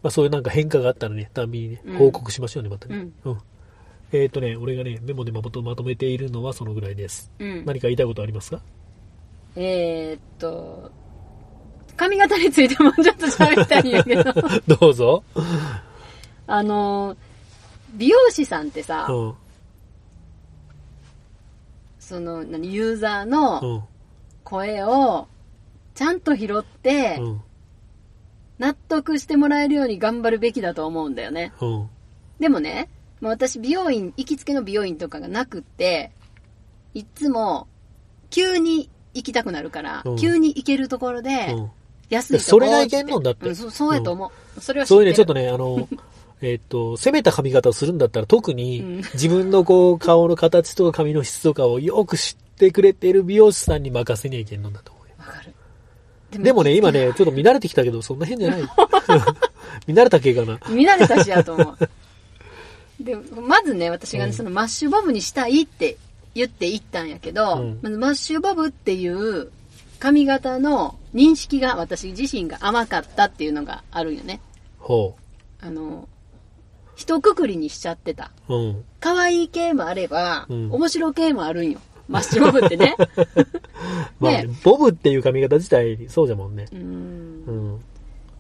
[0.03, 3.07] まあそういうなんか変化があったらね、たんびにねうん、報告しましょうね、またね。
[3.25, 3.37] うん。
[4.11, 7.31] えっ、とね、俺がね、メモでまとまとめているのはそのぐらいです。
[7.39, 7.65] うん。
[7.65, 8.61] 何か言いたいことありますか？
[9.55, 10.91] えーっと、
[11.95, 14.23] 髪型についてもちょっと喋りたいんやけど、
[14.77, 15.23] どうぞ。
[16.45, 17.17] あの、
[17.95, 19.33] 美容師さんってさ、うん。
[22.07, 23.83] その、何、ユーザーうのん。
[24.45, 25.27] 声を
[25.93, 27.41] ちゃんと拾って、うん。
[28.59, 31.51] 納得してもらえるように頑張るべきだと思うんだよね。
[31.59, 31.89] うん。
[32.39, 32.87] でもね、
[33.19, 36.11] まあ私美容院、行きつけの美容院とかがなくって、
[36.93, 37.67] いっつも、
[38.29, 41.71] 急に行きたくなるから、うん急に行けるところで、うん。
[42.09, 44.61] 安いとこそれがいけんのんだってうんそそうやと思う。
[44.61, 44.85] それは。
[44.85, 45.89] そういうね、ちょっとね、あの、
[46.41, 55.15] えっと、攻めた髪型をするんだったら特にうん自分のこう、顔の形とか髪の質とかをよく知ってくれている美容師さんに任せにはいけんのんだと思うよ。
[55.19, 55.53] わかる。
[56.43, 58.61] でもね、今ね、ちょっと見慣れてきたけど、そんな変じゃない。
[59.87, 60.59] 見慣れた系かな。
[60.69, 61.77] 見慣れたしやと思う。
[63.03, 65.97] で、まずね、私がね、そのマッシュボブにしたいって
[66.35, 69.51] 言って行ったんやけど、うんまずマッシュボブっていう
[69.99, 74.39] 髪型の認識が私自身が甘かったっていうのがあるんよね。
[74.79, 75.15] ほ
[75.59, 76.07] あの、
[76.97, 78.31] 一括りにしちゃってた。
[78.49, 78.55] う。
[78.55, 78.83] うん。
[78.99, 81.79] 可愛い系もあれば、うん面白系もあるんよ。
[82.09, 82.95] マッシュボブってね。
[84.19, 86.65] まあね、ボブっていう髪型自体、そうじゃもんね。
[86.71, 87.79] うーうんん。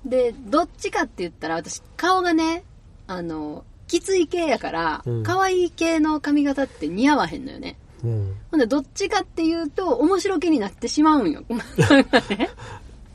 [0.05, 2.63] で、どっちかって言ったら私、顔がね、
[3.05, 7.77] あの、きつい系やからうん、可愛い系の髪型って似合わへんのよね。
[8.03, 8.35] うん。
[8.51, 11.41] ほんで、どっちかっていうと、面白系になってしまうんよ。
[11.49, 11.57] ね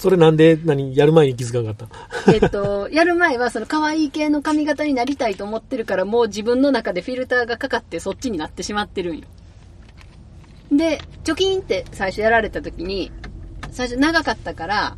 [0.02, 1.88] それなんで、何、やる前に気づかなかっ
[2.26, 2.32] た？
[2.32, 9.28] えっと、やる前はその可愛い系の髪型になりたいと思ってるから、もう自分の中でフィルターがかかってそっちになってしまってるんよ。
[10.72, 13.12] で、チョキンって最初やられた時に、
[13.70, 14.96] 最初長かったから、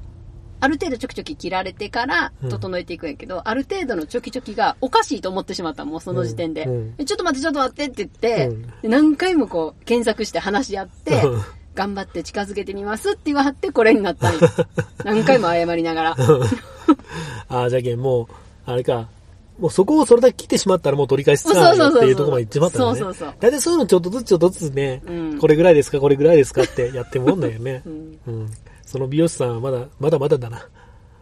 [0.61, 2.49] ある程度チョキチョキ切られてからうん。
[2.49, 6.73] 整えていくんやけど、ある程度のチョキチョキがおかしいと思ってしまったもうその時点で、うん。
[6.73, 6.95] うん。
[6.97, 11.43] えちょっと待ってちょっと待ってって言って、何回もこう検索して話し合って、うん
[11.75, 14.41] 頑張って近づけてみますって言わはってこれになったんよ。
[15.05, 16.17] 何回も謝りながら。
[17.49, 18.27] ああ、じゃけん、もう、
[18.67, 19.09] あれか。
[19.59, 22.99] もうそこをそれだけ切ってしまったらもう取り返しつかないっていうところまで行っちまったんだね。
[22.99, 27.89] そうそうそう大体そういうのちょっとずつちょっとずつね、うんこれぐらいですか、これぐらいですかってやってもんだよね う。
[27.89, 28.51] んうん。
[28.85, 30.67] その美容師さんはまだ、まだまだだな。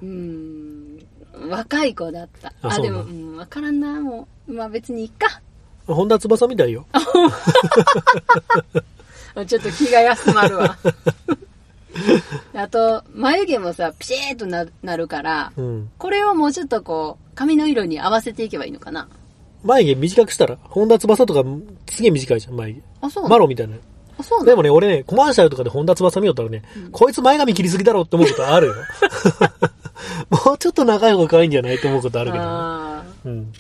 [0.03, 1.07] うーん
[1.51, 2.53] 若い子だった。
[2.63, 4.53] あ、あでも、うん、わからんな、もう。
[4.53, 5.41] まあ別にいいか。
[5.87, 6.87] 本田翼みたいよ。
[9.47, 10.77] ちょっと気が休まるわ。
[12.55, 15.91] あと、眉毛もさ、ピシーっとななるから、うん。
[15.99, 19.09] これをもうちょっとこう、髪の色に合わせていけばいいのかな？
[19.65, 21.45] 眉毛短くしたら、本田翼とか
[21.91, 22.81] すげえ短いじゃん、眉毛。
[23.03, 23.35] あ、そうなの？
[23.35, 23.77] マロみたいな。
[24.19, 24.51] あ、そうなの？
[24.51, 28.75] でもね、俺ね、コマーシャルとかで本田翼見よったらね、こいつ前髪切りすぎだろって思うことあるよ。
[30.31, 32.45] もうちょっと長い方が可愛いんじゃないって思うことあるけど
[33.25, 33.53] うん。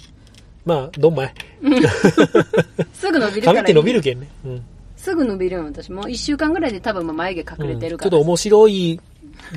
[0.64, 1.34] まあ、どんまい。
[1.62, 1.88] ー
[2.94, 4.28] すぐ伸びるからいい髪って伸びるけんね。
[4.44, 4.64] うん。
[5.02, 5.90] すぐ伸びるよ、私。
[5.90, 8.10] もう一週間ぐらいで多分眉毛隠れてるから。
[8.10, 9.00] ちょっと面白い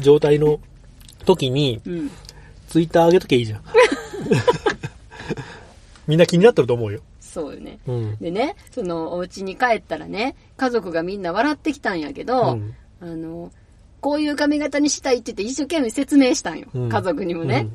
[0.02, 0.60] 状態の
[1.24, 2.10] 時に、うん。
[2.68, 3.62] ツイッター上げとけばいいじゃん。
[6.08, 7.00] みんな気になってると思うよ。
[7.22, 7.78] そうよね。
[7.86, 8.18] うん。
[8.18, 13.52] でね、そのお家に帰ったらね、家族がみんな笑ってきたんやけど、うんあの、
[14.02, 16.70] こういう髪型にしたいって言って一生懸命説明したんよ。
[16.74, 17.68] うん家族にもね、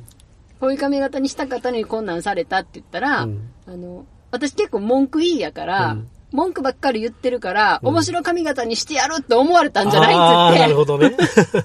[0.59, 10.73] こういう髪型にしたかったのにこんなんされたって言ったら、うんあの、私結構文句いいやから、うん文句ばっかり言ってるから、うん面白髪型にしてやるって思われたんじゃないっつって。
[10.73, 11.15] ほどね。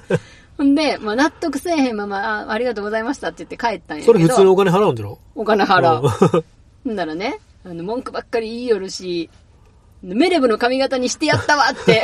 [0.58, 4.12] ほんで、まあ、納得せえへんままあ、ありがとうございましたって言って帰ったんやけど。
[4.14, 5.18] それ普通にお金払うんじゃろ？
[5.34, 6.02] お金払う。
[6.02, 6.44] うん
[6.84, 9.28] ほんならね、あの、文句ばっかり言いよるし、
[10.02, 12.02] メレブの髪型にしてやったわって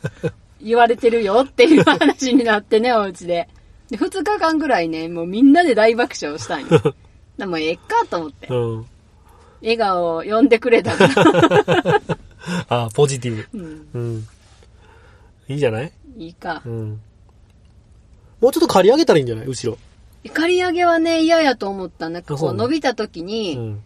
[0.62, 3.46] 言われてるよっていう話になってね、お家で。
[3.90, 6.94] で、2日間ぐらいね、もうみんなで大爆笑したんよ。
[7.36, 8.46] でもええかと思って。
[8.48, 8.86] うん。
[9.62, 12.00] 笑顔を呼んでくれたから。
[12.68, 13.58] あ あ、ポジティブ。
[13.58, 14.28] うん、うん。
[15.48, 15.92] いいんじゃない？
[16.18, 16.68] いいかう。
[16.68, 17.00] ん。
[18.40, 19.46] もうちょっと刈り上げたらいいんじゃない？
[19.46, 19.78] 後ろ。
[20.32, 22.08] 刈り上げはね、嫌やと思った。
[22.08, 23.82] なんかこう伸びた時うにん。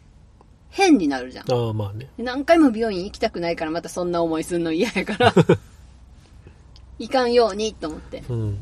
[0.70, 1.52] 変になるじゃん。
[1.52, 2.08] ああ、まあね。
[2.16, 5.34] で何回も美容院行きたくないからまたそんな思いすんの嫌やから。
[6.98, 8.22] いかんようにと思って。
[8.28, 8.58] うん。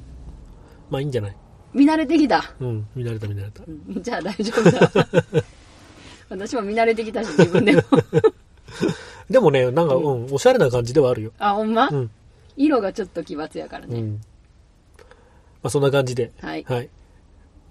[0.91, 1.37] まあいいんじゃない？
[1.75, 2.53] 見慣れてきた。
[2.61, 2.87] うん。
[2.95, 3.63] 見慣れた見慣れた。
[3.67, 4.91] うんじゃあ大丈夫だ。
[6.29, 7.83] 私も見慣れてきたし、自分でも。
[9.31, 11.33] でもね、なんか、うん、おしゃれな感じではあるよ。
[11.39, 12.11] あ、ほんま、うん。
[12.57, 14.01] 色がちょっと奇抜やからね。
[14.01, 14.21] うん。
[15.63, 16.33] まあそんな感じで。
[16.41, 16.65] はい。
[16.69, 16.89] はい。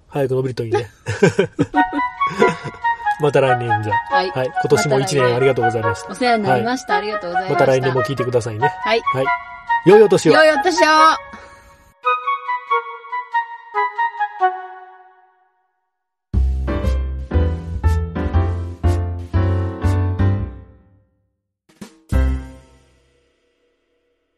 [0.08, 0.88] 早く伸びるといいね。
[3.20, 4.16] また来年じゃあ。
[4.16, 6.12] はい今年も一年ありがとうございました。
[6.12, 6.96] お世話になりました。
[6.96, 7.60] ありがとうございました。
[7.60, 8.68] また来年も聞いてくださいね。
[8.68, 9.02] はい。
[9.02, 9.26] はい。
[9.86, 10.88] 良いお年を良いお年を